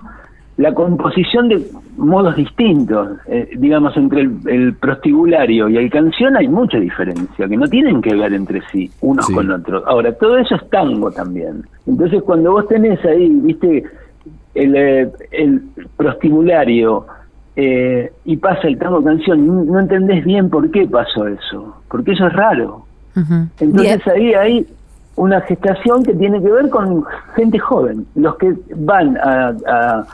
[0.59, 3.07] la composición de modos distintos.
[3.27, 8.01] Eh, digamos, entre el, el prostibulario y el canción hay mucha diferencia, que no tienen
[8.01, 9.33] que ver entre sí, unos Sí.
[9.33, 9.83] con otros.
[9.87, 11.63] Ahora, todo eso es tango también.
[11.87, 13.85] Entonces, cuando vos tenés ahí, viste,
[14.53, 15.61] el, eh, el
[15.95, 17.05] prostibulario
[17.55, 22.11] eh, y pasa el tango canción, no, no entendés bien por qué pasó eso, porque
[22.11, 22.83] eso es raro.
[23.59, 24.65] Entonces ahí hay
[25.15, 27.03] una gestación que tiene que ver con
[27.35, 30.05] gente joven, los que van a, a,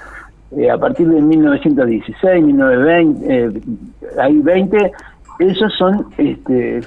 [0.58, 3.62] eh, a partir de 1916, 1920, eh,
[4.22, 4.92] hay 20,
[5.40, 6.82] esos son este,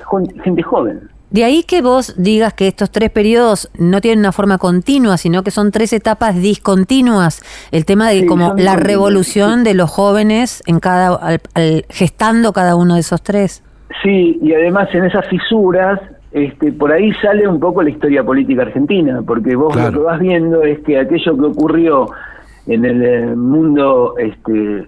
[0.44, 1.00] gente joven.
[1.30, 5.42] De ahí que vos digas que estos tres periodos no tienen una forma continua, sino
[5.42, 7.42] que son tres etapas discontinuas.
[7.70, 12.54] El tema de Sí, como la revolución de los jóvenes en cada al- al- gestando
[12.54, 13.62] cada uno de esos tres.
[14.02, 16.00] Sí, y además en esas fisuras,
[16.32, 19.90] este, por ahí sale un poco la historia política argentina, porque vos Claro.
[19.90, 22.08] lo que vas viendo es que aquello que ocurrió
[22.68, 24.86] en el eh, mundo este,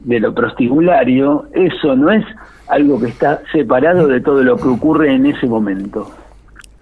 [0.00, 2.24] de lo prostibulario, eso no es
[2.68, 6.10] algo que está separado de todo lo que ocurre en ese momento.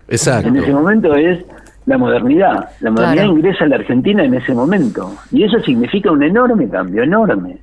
[0.09, 0.49] Exacto.
[0.49, 1.45] En ese momento es
[1.87, 2.69] la modernidad.
[2.81, 3.37] La modernidad Claro.
[3.39, 5.13] ingresa a la Argentina en ese momento.
[5.33, 7.59] Y eso significa un enorme cambio, enorme.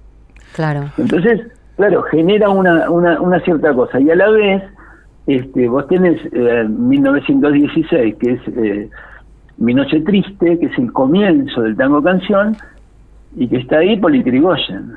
[0.53, 0.85] Claro.
[0.97, 1.41] Entonces,
[1.77, 3.99] claro, genera una, una, una cierta cosa.
[3.99, 4.63] Y a la vez,
[5.27, 8.89] este, vos tenés eh, 1916, que es eh,
[9.61, 12.57] Mi Noche Triste, que es el comienzo del tango canción,
[13.37, 14.93] y que está ahí Hipólito Yrigoyen,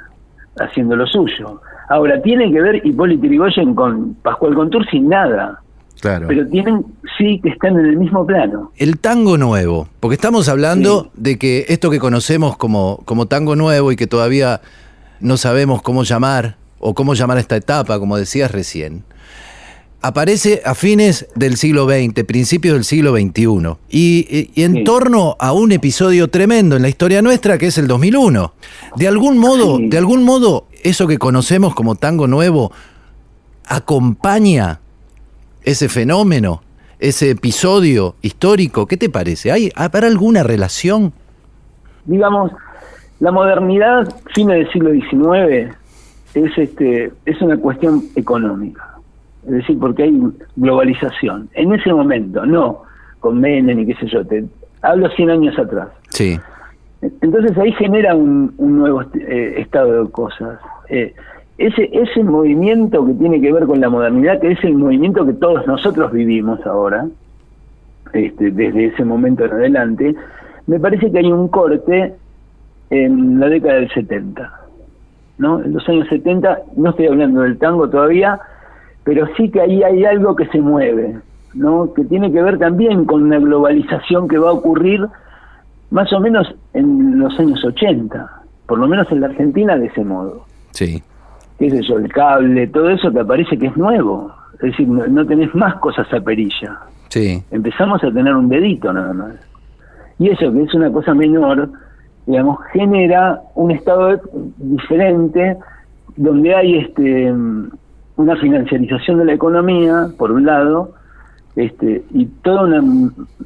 [0.58, 1.60] haciendo lo suyo.
[1.90, 5.60] Ahora, tiene que ver Hipólito Yrigoyen con Pascual Contur sin nada,
[6.00, 6.26] Claro.
[6.28, 6.84] pero tienen,
[7.18, 8.72] sí, que están en el mismo plano.
[8.76, 13.92] El tango nuevo, porque estamos hablando de que esto que conocemos como, como tango nuevo
[13.92, 14.60] y que todavía
[15.20, 19.04] no sabemos cómo llamar o cómo llamar esta etapa, como decías recién,
[20.06, 24.84] aparece a fines del siglo XX, principios del siglo XXI, y, en Sí.
[24.84, 28.52] torno a un episodio tremendo en la historia nuestra que es el 2001.
[28.96, 29.88] De algún modo, Sí.
[29.88, 32.70] de algún modo, eso que conocemos como tango nuevo
[33.66, 34.80] acompaña
[35.62, 36.62] ese fenómeno,
[36.98, 38.86] ese episodio histórico.
[38.86, 39.52] ¿Qué te parece?
[39.52, 41.12] ¿Hay, ¿Habrá alguna relación?
[42.04, 42.52] digamos,
[43.20, 45.74] la modernidad, fines del siglo XIX,
[46.34, 48.93] es, este, es una cuestión económica.
[49.46, 50.20] Es decir, porque hay
[50.56, 51.48] globalización.
[51.54, 52.82] En ese momento, no
[53.20, 54.44] con Menem y qué sé yo, te
[54.82, 55.88] hablo 100 años atrás.
[56.10, 56.38] Sí,
[57.00, 60.58] Entonces ahí genera un, un nuevo eh, estado de cosas.
[60.88, 61.14] Eh,
[61.56, 65.32] ese, ese movimiento que tiene que ver con la modernidad, que es el movimiento que
[65.34, 67.06] todos nosotros vivimos ahora,
[68.12, 70.14] este, desde ese momento en adelante,
[70.66, 72.14] me parece que hay un corte
[72.90, 74.60] en la década del 70.
[75.38, 75.62] ¿no?
[75.62, 78.38] En los años 70, no estoy hablando del tango todavía,
[79.04, 81.16] pero sí que ahí hay algo que se mueve,
[81.54, 81.92] ¿no?
[81.94, 85.06] que tiene que ver también con una globalización que va a ocurrir
[85.90, 90.04] más o menos en los años 80, por lo menos en la Argentina de ese
[90.04, 90.44] modo.
[90.72, 91.02] sí.
[91.58, 91.98] ¿Qué es eso?
[91.98, 94.34] El cable, todo eso que aparece que es nuevo.
[94.54, 96.80] Es decir, no, no tenés más cosas a perilla.
[97.10, 99.34] Sí, Empezamos a tener un dedito nada más.
[100.18, 101.70] Y eso, que es una cosa menor,
[102.26, 104.20] digamos, genera un estado
[104.58, 105.56] diferente
[106.16, 107.32] donde hay este
[108.16, 110.94] una financiarización de la economía, por un lado,
[111.56, 112.82] este, y toda una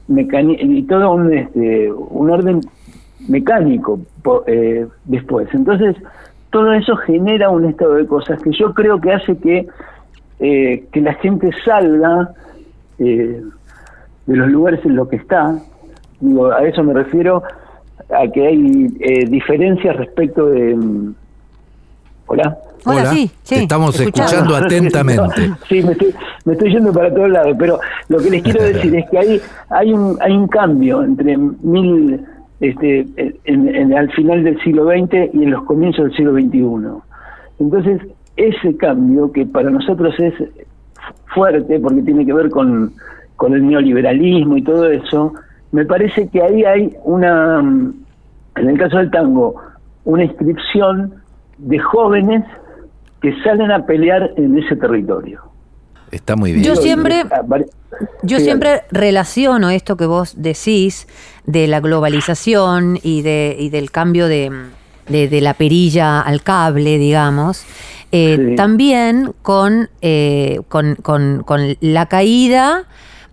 [0.08, 2.60] y todo un, este, un orden
[3.28, 4.00] mecánico
[4.46, 5.48] eh, después.
[5.52, 5.96] Entonces,
[6.50, 9.66] todo eso genera un estado de cosas que yo creo que hace que,
[10.40, 12.30] eh, que la gente salga
[12.98, 13.42] eh,
[14.26, 15.58] de los lugares en los que está.
[16.20, 17.42] Digo, a eso me refiero
[18.10, 18.88] a que hay
[19.26, 20.74] diferencias respecto de...
[20.74, 21.14] Mm,
[22.84, 23.00] Hola.
[23.00, 25.50] Hola, sí, Te estamos escuchando atentamente.
[25.68, 26.14] sí, me estoy,
[26.44, 29.40] me estoy yendo para todos lados, pero lo que les quiero decir es que hay,
[29.70, 32.24] hay, un, hay un cambio entre mil,
[32.60, 33.06] este,
[33.44, 37.02] en, al final del siglo XX y en los comienzos del siglo XXI.
[37.60, 38.00] Entonces,
[38.36, 40.34] ese cambio que para nosotros es
[41.34, 42.92] fuerte porque tiene que ver con,
[43.36, 45.32] con el neoliberalismo y todo eso,
[45.72, 49.56] me parece que ahí hay una, en el caso del tango,
[50.04, 51.14] una inscripción
[51.58, 52.44] de jóvenes
[53.20, 55.42] que salen a pelear en ese territorio.
[56.10, 56.64] Está muy bien.
[56.64, 57.24] Yo siempre,
[58.22, 61.06] yo siempre relaciono esto que vos decís
[61.46, 64.50] de la globalización y, de, y del cambio de,
[65.08, 67.64] de, la perilla al cable, digamos,
[68.10, 72.84] eh, también con, eh, con, con, con, la caída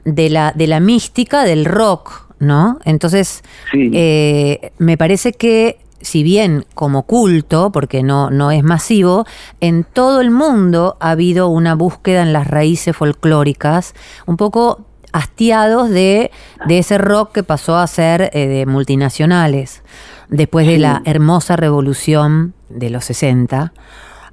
[0.03, 2.79] de la, de la mística del rock, ¿no?
[2.83, 3.41] Entonces,
[3.73, 9.25] eh, me parece que si bien como culto, porque no, no es masivo,
[9.59, 13.93] en todo el mundo ha habido una búsqueda en las raíces folclóricas,
[14.25, 16.31] un poco hastiados de,
[16.67, 19.81] de ese rock que pasó a ser eh, de multinacionales,
[20.27, 23.71] después de la hermosa revolución de los 60.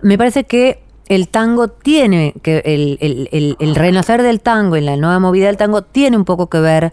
[0.03, 4.96] Me parece que el tango tiene, que el, el, el renacer del tango y la
[4.96, 6.92] nueva movida del tango tiene un poco que ver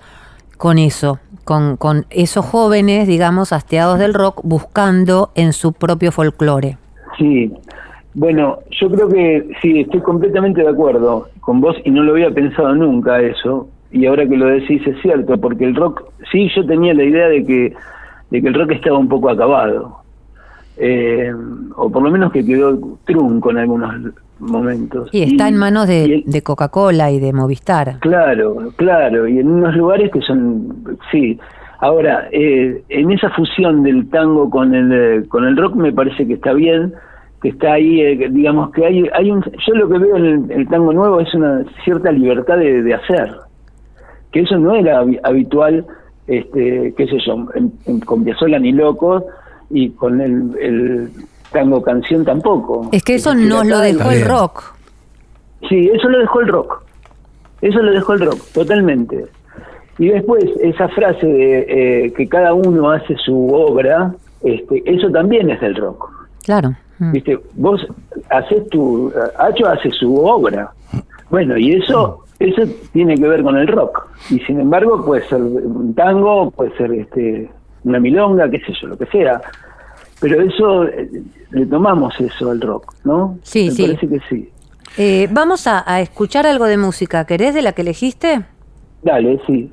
[0.60, 6.78] con eso, con, con esos jóvenes, digamos, hastiados del rock, buscando en su propio folclore.
[7.17, 7.50] Sí,
[8.13, 12.30] bueno, yo creo que sí, estoy completamente de acuerdo con vos y no lo había
[12.30, 16.65] pensado nunca eso, y ahora que lo decís es cierto, porque el rock, sí, yo
[16.65, 17.74] tenía la idea de que,
[18.30, 20.00] de que el rock estaba un poco acabado,
[20.80, 21.34] eh,
[21.76, 25.10] o por lo menos que quedó trunco en algunos momentos.
[25.12, 28.00] Y está en manos de, Coca-Cola y de Movistar.
[28.00, 31.38] Claro, claro, y en unos lugares que son, sí.
[31.80, 36.26] Ahora, eh, en esa fusión del tango con el, eh, con el rock me parece
[36.26, 36.94] que está bien,
[37.42, 40.68] que está ahí, eh, digamos que hay, hay un, yo lo que veo en el,
[40.68, 43.34] tango nuevo es una cierta libertad de, hacer,
[44.32, 45.86] que eso no era habitual,
[46.28, 47.46] este, qué sé yo,
[48.06, 49.24] con Piazzolla ni Locos
[49.69, 51.12] y con el
[51.51, 52.89] tango canción tampoco.
[52.91, 54.75] Es que eso no lo dejó el rock.
[55.67, 56.84] Sí, eso lo dejó el rock.
[57.62, 59.25] Eso lo dejó el rock, totalmente.
[59.97, 65.49] Y después, esa frase de eh, que cada uno hace su obra, este, eso también
[65.49, 66.10] es del rock.
[66.43, 66.73] Claro.
[66.99, 67.12] Mm.
[67.12, 67.86] Viste, vos
[68.29, 69.12] haces tu.
[69.38, 70.71] Hacho hace su obra.
[71.29, 72.62] Bueno, y eso eso
[72.93, 74.08] tiene que ver con el rock.
[74.29, 77.49] Y sin embargo, puede ser un tango, puede ser este
[77.89, 79.41] una milonga, qué sé yo, lo que sea.
[80.21, 81.10] Pero eso, eh,
[81.52, 83.38] le tomamos eso al rock, ¿no?
[83.43, 83.82] Sí, Me sí.
[83.84, 84.49] Parece que sí.
[84.97, 87.25] Eh, vamos a, escuchar algo de música.
[87.25, 88.41] ¿Querés de la que elegiste?
[89.02, 89.71] Dale, sí.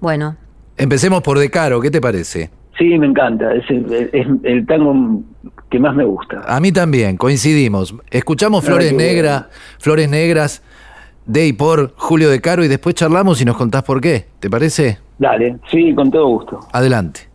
[0.00, 0.36] Bueno.
[0.76, 2.50] Empecemos por De Caro, ¿qué te parece?
[2.78, 3.52] Sí, me encanta.
[3.54, 5.22] Es el, tango
[5.68, 6.42] que más me gusta.
[6.46, 7.94] A mí también, coincidimos.
[8.10, 9.46] Escuchamos Flores Negras,
[9.80, 10.62] Flores Negras
[11.26, 14.26] de y por Julio De Caro y después charlamos y nos contás por qué.
[14.38, 14.98] ¿Te parece?
[15.18, 16.60] Dale, sí, con todo gusto.
[16.72, 17.27] Adelante.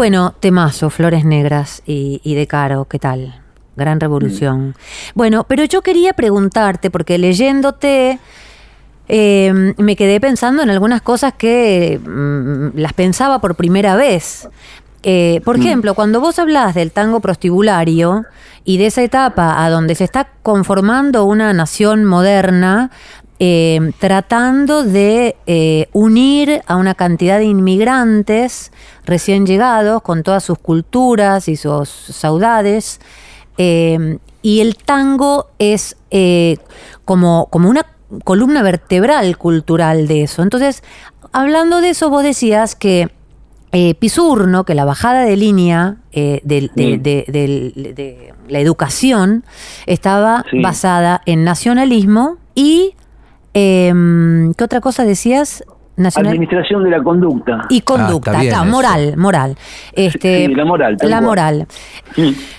[0.00, 3.42] Bueno, temazo, Flores Negras y, y de Caro, ¿qué tal?
[3.76, 4.74] Gran revolución.
[5.14, 8.18] Bueno, pero yo quería preguntarte, porque leyéndote,
[9.08, 14.48] eh, me quedé pensando en algunas cosas que mm, las pensaba por primera vez.
[15.02, 18.24] Eh, por ejemplo, cuando vos hablas del tango prostibulario
[18.64, 22.90] y de esa etapa a donde se está conformando una nación moderna,
[23.40, 28.70] eh, tratando de eh, unir a una cantidad de inmigrantes
[29.06, 33.00] recién llegados con todas sus culturas y sus saudades,
[33.58, 36.58] eh, y el tango es eh,
[37.04, 37.86] como, como una
[38.24, 40.42] columna vertebral cultural de eso.
[40.42, 40.82] Entonces,
[41.32, 43.08] hablando de eso, vos decías que
[43.72, 46.96] eh, Pisurno, que la bajada de línea eh, de, Sí.
[46.98, 49.44] de- del- de la educación
[49.86, 50.60] estaba Sí.
[50.60, 52.94] basada en nacionalismo y...
[53.54, 55.64] em, ¿Qué otra cosa decías?
[55.96, 57.66] Nacional Administración de la conducta.
[57.68, 58.70] y conducta, Ah, claro, eso.
[58.70, 59.56] moral, moral.
[59.92, 61.66] Este, Sí, la moral, La moral.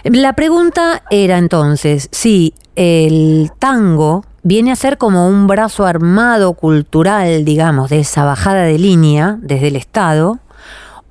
[0.03, 7.43] La pregunta era entonces si el tango viene a ser como un brazo armado cultural,
[7.43, 10.37] digamos, de esa bajada de línea desde el Estado,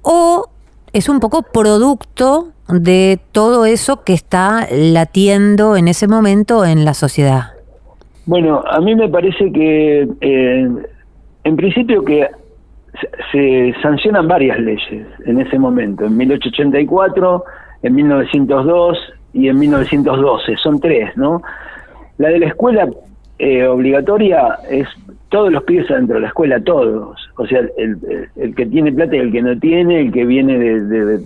[0.02, 0.48] o
[0.92, 6.94] es un poco producto de todo eso que está latiendo en ese momento en la
[6.94, 7.52] sociedad.
[8.30, 10.68] Bueno, a mí me parece que, eh,
[11.42, 12.28] en principio, que
[13.32, 17.42] se, sancionan varias leyes en ese momento, en 1884,
[17.82, 18.98] en 1902
[19.32, 21.42] y en 1912, son tres, ¿no?
[22.18, 22.88] La de la escuela
[23.40, 24.86] eh, obligatoria es
[25.28, 27.18] todos los pibes adentro de la escuela, todos.
[27.36, 27.98] O sea, el-
[28.36, 31.20] el que tiene plata y el que no tiene, el que viene de, de-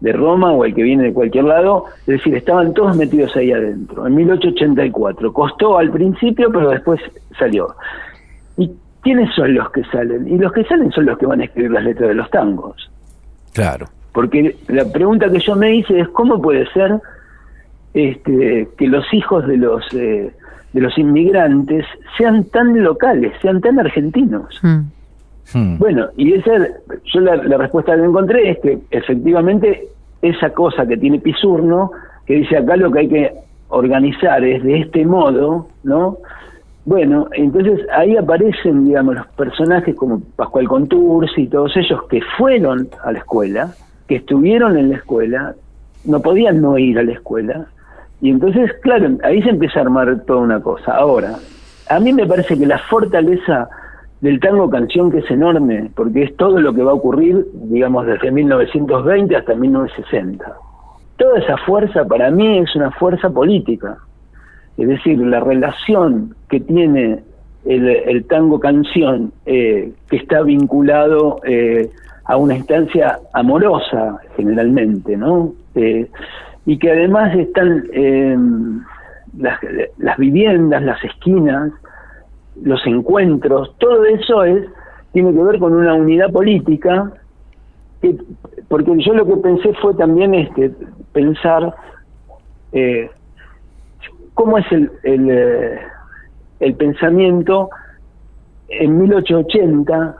[0.00, 3.52] de Roma o el que viene de cualquier lado, es decir, estaban todos metidos ahí
[3.52, 5.32] adentro, en 1884.
[5.32, 7.00] Costó al principio, pero después
[7.38, 7.74] salió.
[8.56, 8.70] ¿Y
[9.02, 10.26] quiénes son los que salen?
[10.26, 12.90] Y los que salen son los que van a escribir las letras de los tangos.
[13.52, 13.86] Claro.
[14.12, 17.00] Porque la pregunta que yo me hice es cómo puede ser
[17.94, 20.32] este, que los hijos de los eh,
[20.72, 21.84] de los inmigrantes
[22.16, 24.58] sean tan locales, sean tan argentinos.
[24.62, 24.80] Mm.
[25.52, 25.78] Hmm.
[25.78, 26.52] Bueno, y esa
[27.04, 29.88] yo la, la respuesta que encontré es que efectivamente
[30.22, 31.90] esa cosa que tiene Pisurno,
[32.26, 33.32] que dice acá lo que hay que
[33.68, 36.18] organizar es de este modo, ¿no?
[36.84, 42.88] Bueno, entonces ahí aparecen, digamos, los personajes como Pascual Contursi y todos ellos que fueron
[43.04, 43.74] a la escuela,
[44.08, 45.54] que estuvieron en la escuela,
[46.04, 47.66] no podían no ir a la escuela,
[48.20, 50.92] y entonces, claro, ahí se empieza a armar toda una cosa.
[50.94, 51.36] Ahora,
[51.88, 53.68] a mí me parece que la fortaleza
[54.20, 58.06] del tango canción que es enorme, porque es todo lo que va a ocurrir, digamos,
[58.06, 60.44] desde 1920 hasta 1960.
[61.16, 63.96] Toda esa fuerza para mí es una fuerza política.
[64.76, 67.20] Es decir, la relación que tiene
[67.64, 71.90] el, tango canción, eh, que está vinculado eh,
[72.24, 75.52] a una instancia amorosa generalmente, ¿no?
[75.74, 76.08] Eh,
[76.66, 78.36] y que además están eh,
[79.38, 79.58] las,
[79.98, 81.72] las viviendas, las esquinas,
[82.62, 84.66] los encuentros, todo eso es
[85.12, 87.12] tiene que ver con una unidad política,
[88.00, 88.16] que-
[88.68, 90.72] porque yo lo que pensé fue también este
[91.12, 91.74] pensar
[92.72, 93.10] eh,
[94.34, 95.80] cómo es el, el, eh,
[96.60, 97.70] el pensamiento
[98.68, 100.16] en 1880,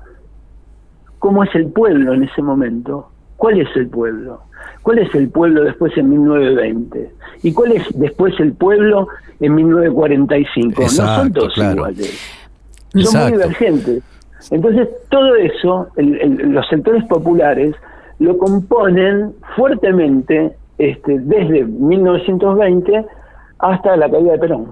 [1.21, 4.43] cómo es el pueblo en ese momento, cuál es el pueblo,
[4.83, 7.11] cuál es el pueblo después en 1920
[7.43, 9.09] y cuál es después el pueblo
[9.41, 10.83] en 1945.
[10.83, 11.77] no son Exacto, todos claro.
[11.77, 12.21] iguales
[12.93, 13.29] son Exacto.
[13.29, 14.03] muy divergentes.
[14.51, 17.75] Entonces, todo eso, el- el- los sectores populares
[18.19, 23.05] lo componen fuertemente este, desde 1920
[23.59, 24.67] hasta la caída de Perón.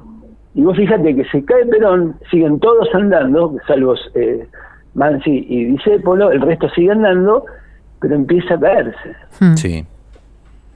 [0.54, 4.46] Y vos fíjate que se cae Perón, siguen todos andando, salvo eh,
[4.94, 7.44] Mansi y Discépolo, el resto sigue andando,
[8.00, 9.16] pero empieza a caerse.
[9.40, 9.54] Mm.
[9.56, 9.84] Sí.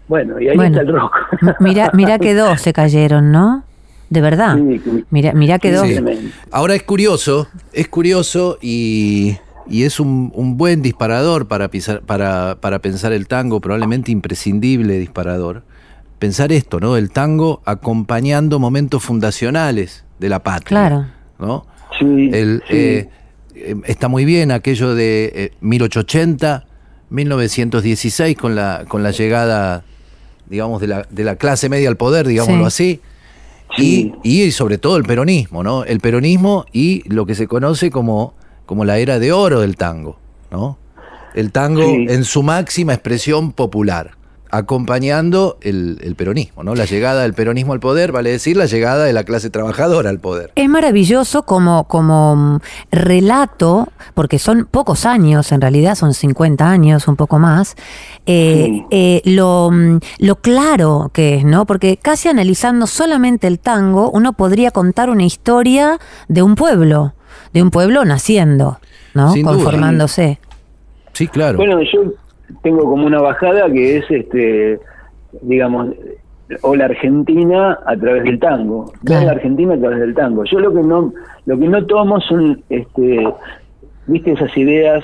[0.09, 0.79] Bueno, y ahí Bueno.
[0.81, 1.14] está el rock.
[1.61, 3.64] Mira, mira que dos se cayeron, ¿no?
[4.11, 4.57] De verdad.
[4.57, 5.87] Sí, Mira, mira que dos.
[5.89, 6.33] Sí.
[6.51, 12.59] Ahora es curioso, es curioso y, y es un, un buen disparador para, pisar- para,
[12.61, 15.62] para pensar el tango, probablemente imprescindible disparador.
[16.18, 16.97] Pensar esto, ¿no?
[16.99, 20.68] El tango acompañando momentos fundacionales de la patria.
[20.68, 21.07] Claro.
[21.39, 21.64] ¿no?
[21.99, 22.77] Sí, El, sí.
[22.77, 23.09] eh,
[23.55, 26.64] eh, está muy bien aquello de eh, 1880,
[27.13, 29.85] 1916 con la, con la llegada,
[30.49, 33.01] digamos, de la, de la clase media al poder, digámoslo así.
[33.77, 34.13] Sí.
[34.23, 35.85] Y, y sobre todo el peronismo, ¿no?
[35.85, 38.35] El peronismo y lo que se conoce como,
[38.67, 40.19] como la era de oro del tango,
[40.51, 40.77] ¿no?
[41.35, 42.07] El tango Sí.
[42.11, 44.11] en su máxima expresión popular.
[44.53, 46.75] Acompañando el, el peronismo, ¿no?
[46.75, 50.21] La llegada del peronismo al poder, vale decir, la llegada de la clase trabajadora al
[50.21, 50.53] poder.
[50.57, 52.59] Es maravilloso como, como mm,
[52.91, 57.77] relato, porque son pocos años, en realidad son 50 años, un poco más,
[58.27, 61.65] eh, eh, lo, mm, lo claro que es, ¿no?
[61.65, 65.99] Porque casi analizando solamente el tango, uno podría contar una historia
[66.29, 67.15] de un pueblo,
[67.55, 68.81] de un pueblo naciendo,
[69.15, 69.33] ¿no?
[69.33, 69.55] Sin duda.
[69.55, 70.39] Conformándose.
[71.15, 71.57] Sí, claro.
[71.57, 72.13] Bueno, yo
[72.63, 74.79] tengo como una bajada que es, este,
[75.43, 75.89] digamos,
[76.63, 79.27] o la Argentina a través del tango, Claro.
[79.27, 80.45] la Argentina a través del tango.
[80.45, 81.13] Yo lo que no,
[81.47, 83.27] lo que no tomo son, este,
[84.07, 85.03] viste esas ideas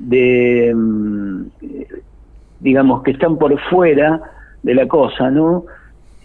[0.00, 1.42] de, mm,
[2.60, 4.20] digamos, que están por fuera
[4.62, 5.64] de la cosa, ¿no?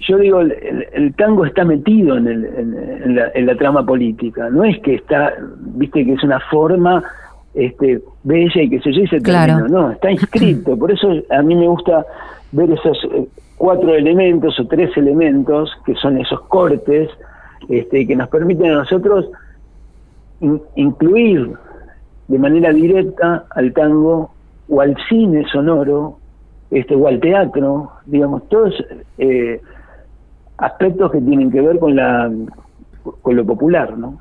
[0.08, 3.56] Yo digo, el, el- el tango está metido en, el- en- en la, en la
[3.56, 7.04] trama política, no es que está, viste, que es una forma
[7.54, 9.56] este, bella y que se yo y se Claro.
[9.58, 12.06] terminó, no, está inscrito, por eso a mí me gusta
[12.52, 13.26] ver esos eh,
[13.58, 17.10] cuatro elementos o tres elementos que son esos cortes
[17.70, 19.30] este, que nos permiten a nosotros
[20.42, 21.54] in- incluir
[22.28, 24.32] de manera directa al tango
[24.70, 26.18] o al cine sonoro
[26.72, 28.74] este o al teatro digamos todos
[29.18, 29.62] eh,
[30.58, 32.32] aspectos que tienen que ver con la
[33.22, 34.18] con lo popular no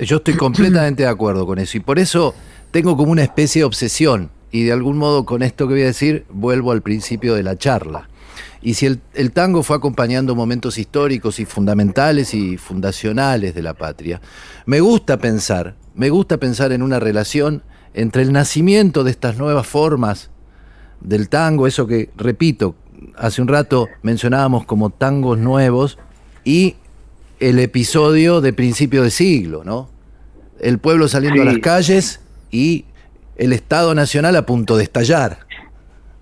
[0.00, 2.34] Yo estoy completamente de acuerdo con eso y por eso
[2.70, 5.86] tengo como una especie de obsesión y de algún modo con esto que voy a
[5.86, 8.08] decir vuelvo al principio de la charla.
[8.60, 13.72] Y si el, el tango fue acompañando momentos históricos y fundamentales y fundacionales de la
[13.72, 14.20] patria,
[14.66, 17.62] me gusta pensar, me gusta pensar en una relación
[17.94, 20.30] entre el nacimiento de estas nuevas formas
[21.00, 22.74] del tango, eso que, repito,
[23.16, 25.98] hace un rato mencionábamos como tangos nuevos,
[26.44, 26.76] y
[27.40, 29.88] el episodio de principio de siglo, ¿no?
[30.60, 32.20] El pueblo saliendo a las calles
[32.50, 32.84] y
[33.36, 35.40] el Estado Nacional a punto de estallar,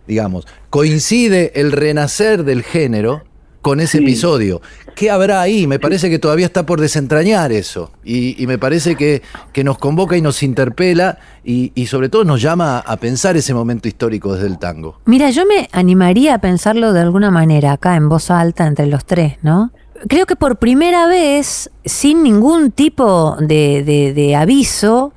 [0.06, 0.46] digamos.
[0.70, 3.22] Coincide el renacer del género
[3.62, 4.04] con ese Sí.
[4.04, 4.60] episodio.
[4.94, 5.66] ¿Qué habrá ahí?
[5.66, 7.92] Me parece que todavía está por desentrañar eso.
[8.04, 12.24] Y, y me parece que, que nos convoca y nos interpela y, y sobre todo
[12.24, 15.00] nos llama a pensar ese momento histórico desde el tango.
[15.06, 19.04] Mira, yo me animaría a pensarlo de alguna manera acá en voz alta entre los
[19.06, 19.72] tres, ¿no?
[20.08, 25.12] Creo que por primera vez, sin ningún tipo de, aviso,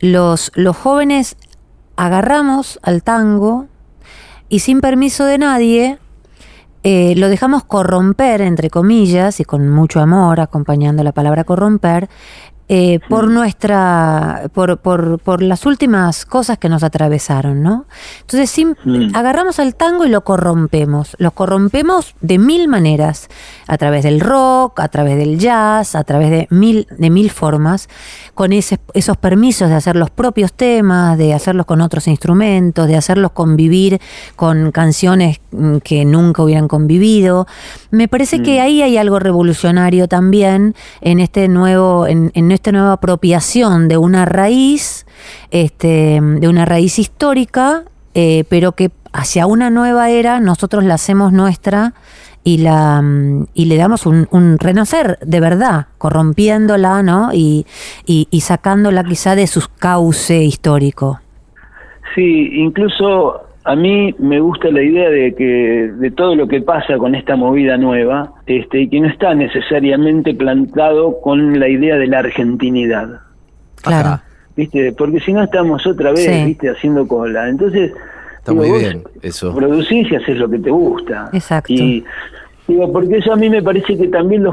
[0.00, 1.36] los, los jóvenes
[1.96, 3.66] agarramos al tango
[4.48, 5.98] y sin permiso de nadie
[6.86, 12.10] eh, lo dejamos corromper, entre comillas, y con mucho amor, acompañando la palabra corromper,
[12.68, 17.86] eh, por nuestra, por, por, por las últimas cosas que nos atravesaron, ¿no?
[18.22, 19.14] Entonces, Mm.
[19.14, 21.16] agarramos al tango y lo corrompemos.
[21.18, 23.28] Lo corrompemos de mil maneras,
[23.66, 27.88] a través del rock, a través del jazz, a través de mil, de mil formas,
[28.34, 32.96] con ese- esos permisos de hacer los propios temas, de hacerlos con otros instrumentos, de
[32.96, 34.00] hacerlos convivir
[34.36, 37.46] con canciones mm, que nunca hubieran convivido.
[37.90, 42.92] Me parece que ahí hay algo revolucionario también en este nuevo, en, en esta nueva
[42.92, 45.06] apropiación de una raíz,
[45.50, 47.84] este, de una raíz histórica,
[48.14, 51.94] eh, pero que hacia una nueva era nosotros la hacemos nuestra
[52.42, 57.30] y la mm, y le damos un, renacer de verdad, corrompiéndola, ¿no?
[57.32, 57.66] Y,
[58.06, 61.20] y, y sacándola quizá de su cauce histórico.
[62.14, 66.98] Sí, incluso a mí me gusta la idea de que de todo lo que pasa
[66.98, 72.06] con esta movida nueva, este, y que no está necesariamente plantado con la idea de
[72.06, 73.20] la argentinidad,
[73.82, 74.20] Claro.
[74.56, 74.92] ¿viste?
[74.92, 76.44] Porque si no estamos otra vez, Sí.
[76.46, 76.70] ¿viste?
[76.70, 77.48] Haciendo cola.
[77.48, 77.92] Entonces,
[78.38, 79.54] Está muy bien eso.
[79.54, 81.30] Producís y haces lo que te gusta.
[81.32, 81.72] Exacto.
[81.72, 82.04] Y
[82.68, 84.52] digo, porque eso a mí me parece que también lo,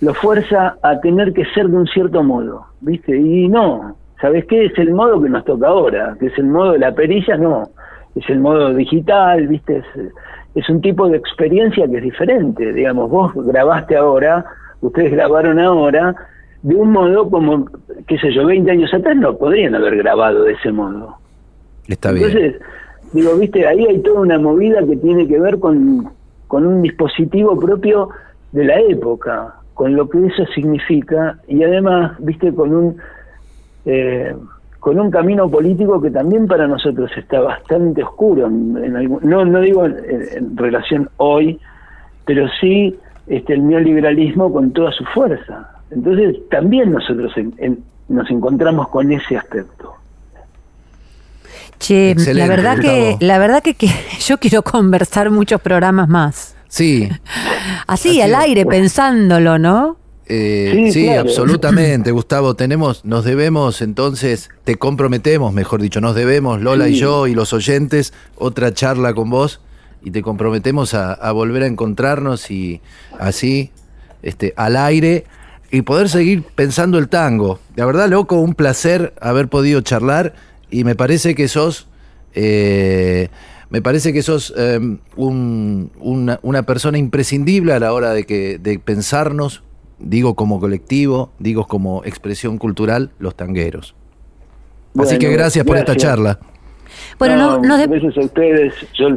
[0.00, 3.14] lo fuerza a tener que ser de un cierto modo, ¿viste?
[3.14, 4.64] Y no, ¿sabes qué?
[4.64, 7.68] Es el modo que nos toca ahora, que es el modo de la perilla, no.
[8.16, 9.78] Es el modo digital, ¿viste?
[9.78, 10.12] Es,
[10.56, 12.72] es un tipo de experiencia que es diferente.
[12.72, 14.44] Digamos, vos grabaste ahora,
[14.80, 16.16] ustedes grabaron ahora,
[16.62, 17.66] de un modo como,
[18.08, 21.16] qué sé yo, 20 años atrás no podrían haber grabado de ese modo.
[21.86, 22.26] Está bien.
[22.26, 22.60] Entonces,
[23.12, 26.08] digo, viste, ahí hay toda una movida que tiene que ver con,
[26.48, 28.08] con un dispositivo propio
[28.52, 32.96] de la época, con lo que eso significa y además, viste, con un
[33.84, 34.34] eh,
[34.86, 39.44] con un camino político que también para nosotros está bastante oscuro, en, en algún- no,
[39.44, 39.96] no digo en,
[40.36, 41.58] en relación hoy,
[42.24, 42.94] pero sí
[43.26, 45.72] este, el neoliberalismo con toda su fuerza.
[45.90, 49.92] Entonces también nosotros en- en- nos encontramos con ese aspecto.
[51.80, 53.88] Che, Excelente, la verdad que, la verdad que, que
[54.20, 56.54] yo quiero conversar muchos programas más.
[56.68, 57.08] Sí,
[57.88, 59.96] Así, Así al aire, pensándolo, ¿no?
[60.28, 61.20] Eh, Sí, sí, claro.
[61.22, 62.54] absolutamente, Gustavo.
[62.54, 67.52] Tenemos, nos debemos entonces, te comprometemos, mejor dicho, nos debemos, Lola y yo y los
[67.52, 69.60] oyentes, otra charla con vos
[70.02, 72.80] y te comprometemos a, a volver a encontrarnos y
[73.18, 73.70] así,
[74.22, 75.24] este, al aire,
[75.70, 77.58] y poder seguir pensando el tango.
[77.74, 80.34] La verdad, loco, un placer haber podido charlar
[80.70, 81.88] y me parece que sos...
[82.34, 83.28] eh,
[83.68, 84.78] me parece que sos eh,
[85.16, 89.64] un- una, una persona imprescindible a la hora de, que, de pensarnos,
[89.98, 93.94] digo como colectivo, digo como expresión cultural, los tangueros.
[94.98, 96.38] Así que gracias, por esta charla.
[97.18, 98.74] Bueno, no, nos de- Gracias a ustedes.
[98.94, 99.08] Yo,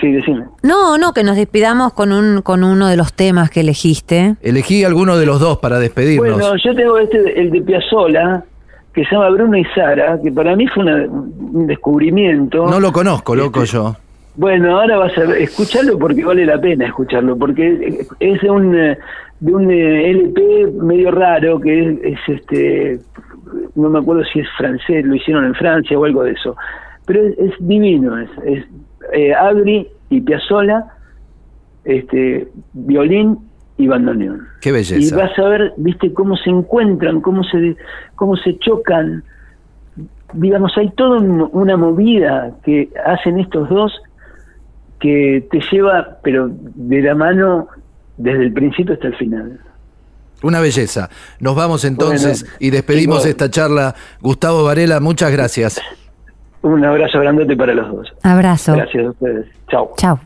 [0.00, 0.44] sí, decime.
[0.62, 4.36] no, no, que nos despidamos con, un, con uno de los temas que elegiste.
[4.42, 6.38] Elegí alguno de los dos para despedirnos.
[6.40, 8.44] Bueno, yo tengo este, el de Piazzola,
[8.92, 12.66] que se llama Bruno y Sara, que para mí fue una- un descubrimiento.
[12.66, 13.94] no lo conozco, loco, yo.
[14.34, 18.98] Bueno, ahora vas a ver, escucharlo porque vale la pena escucharlo, porque es un, eh,
[19.40, 22.98] de un eh, LP medio raro que es, es, este,
[23.74, 26.56] no me acuerdo si es francés, lo hicieron en Francia o algo de eso,
[27.06, 28.64] pero es, es divino, es, es
[29.12, 30.86] eh, Adri y Piazzola,
[31.84, 33.38] este, violín
[33.78, 34.46] y bandoneón.
[34.62, 35.16] Qué Y belleza.
[35.16, 37.76] vas a ver, viste, cómo se encuentran, cómo se,
[38.14, 39.22] cómo se chocan.
[40.32, 43.92] Digamos, hay toda un- una movida que hacen estos dos
[44.98, 47.68] que te lleva, pero de la mano
[48.16, 49.60] desde el principio hasta el final.
[50.42, 51.08] Una belleza.
[51.40, 53.94] Nos vamos entonces Bueno, y despedimos esta charla.
[54.20, 55.80] Gustavo Varela, muchas gracias.
[56.62, 58.12] Un abrazo grandote para los dos.
[58.22, 58.74] Abrazo.
[58.74, 59.46] Gracias a ustedes.
[59.68, 59.92] Chao.
[59.96, 60.20] Chao.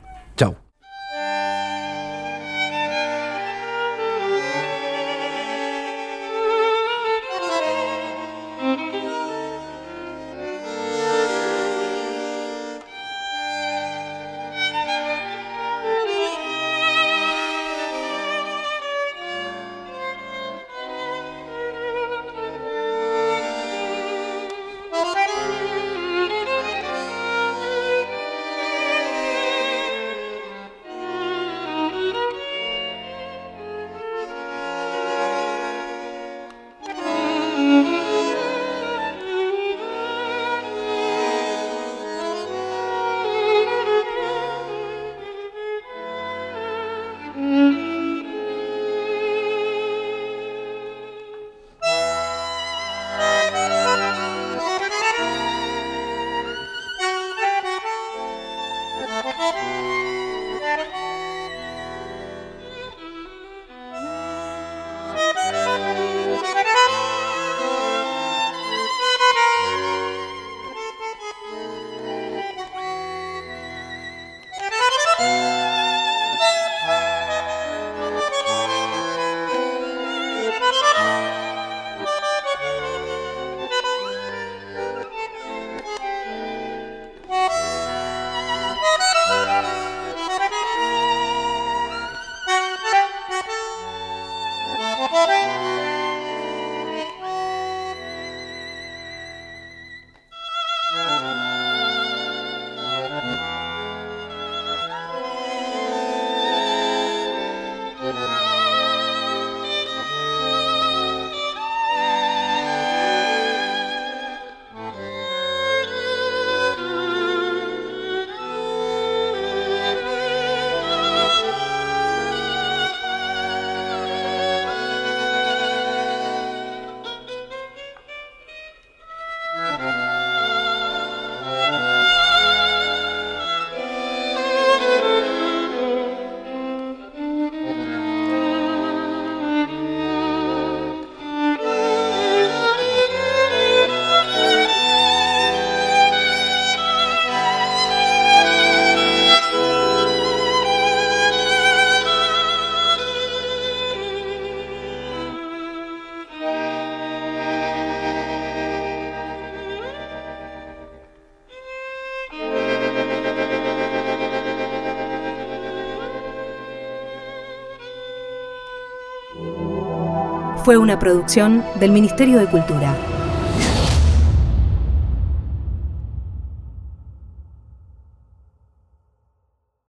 [170.71, 172.95] Fue una producción del Ministerio de Cultura.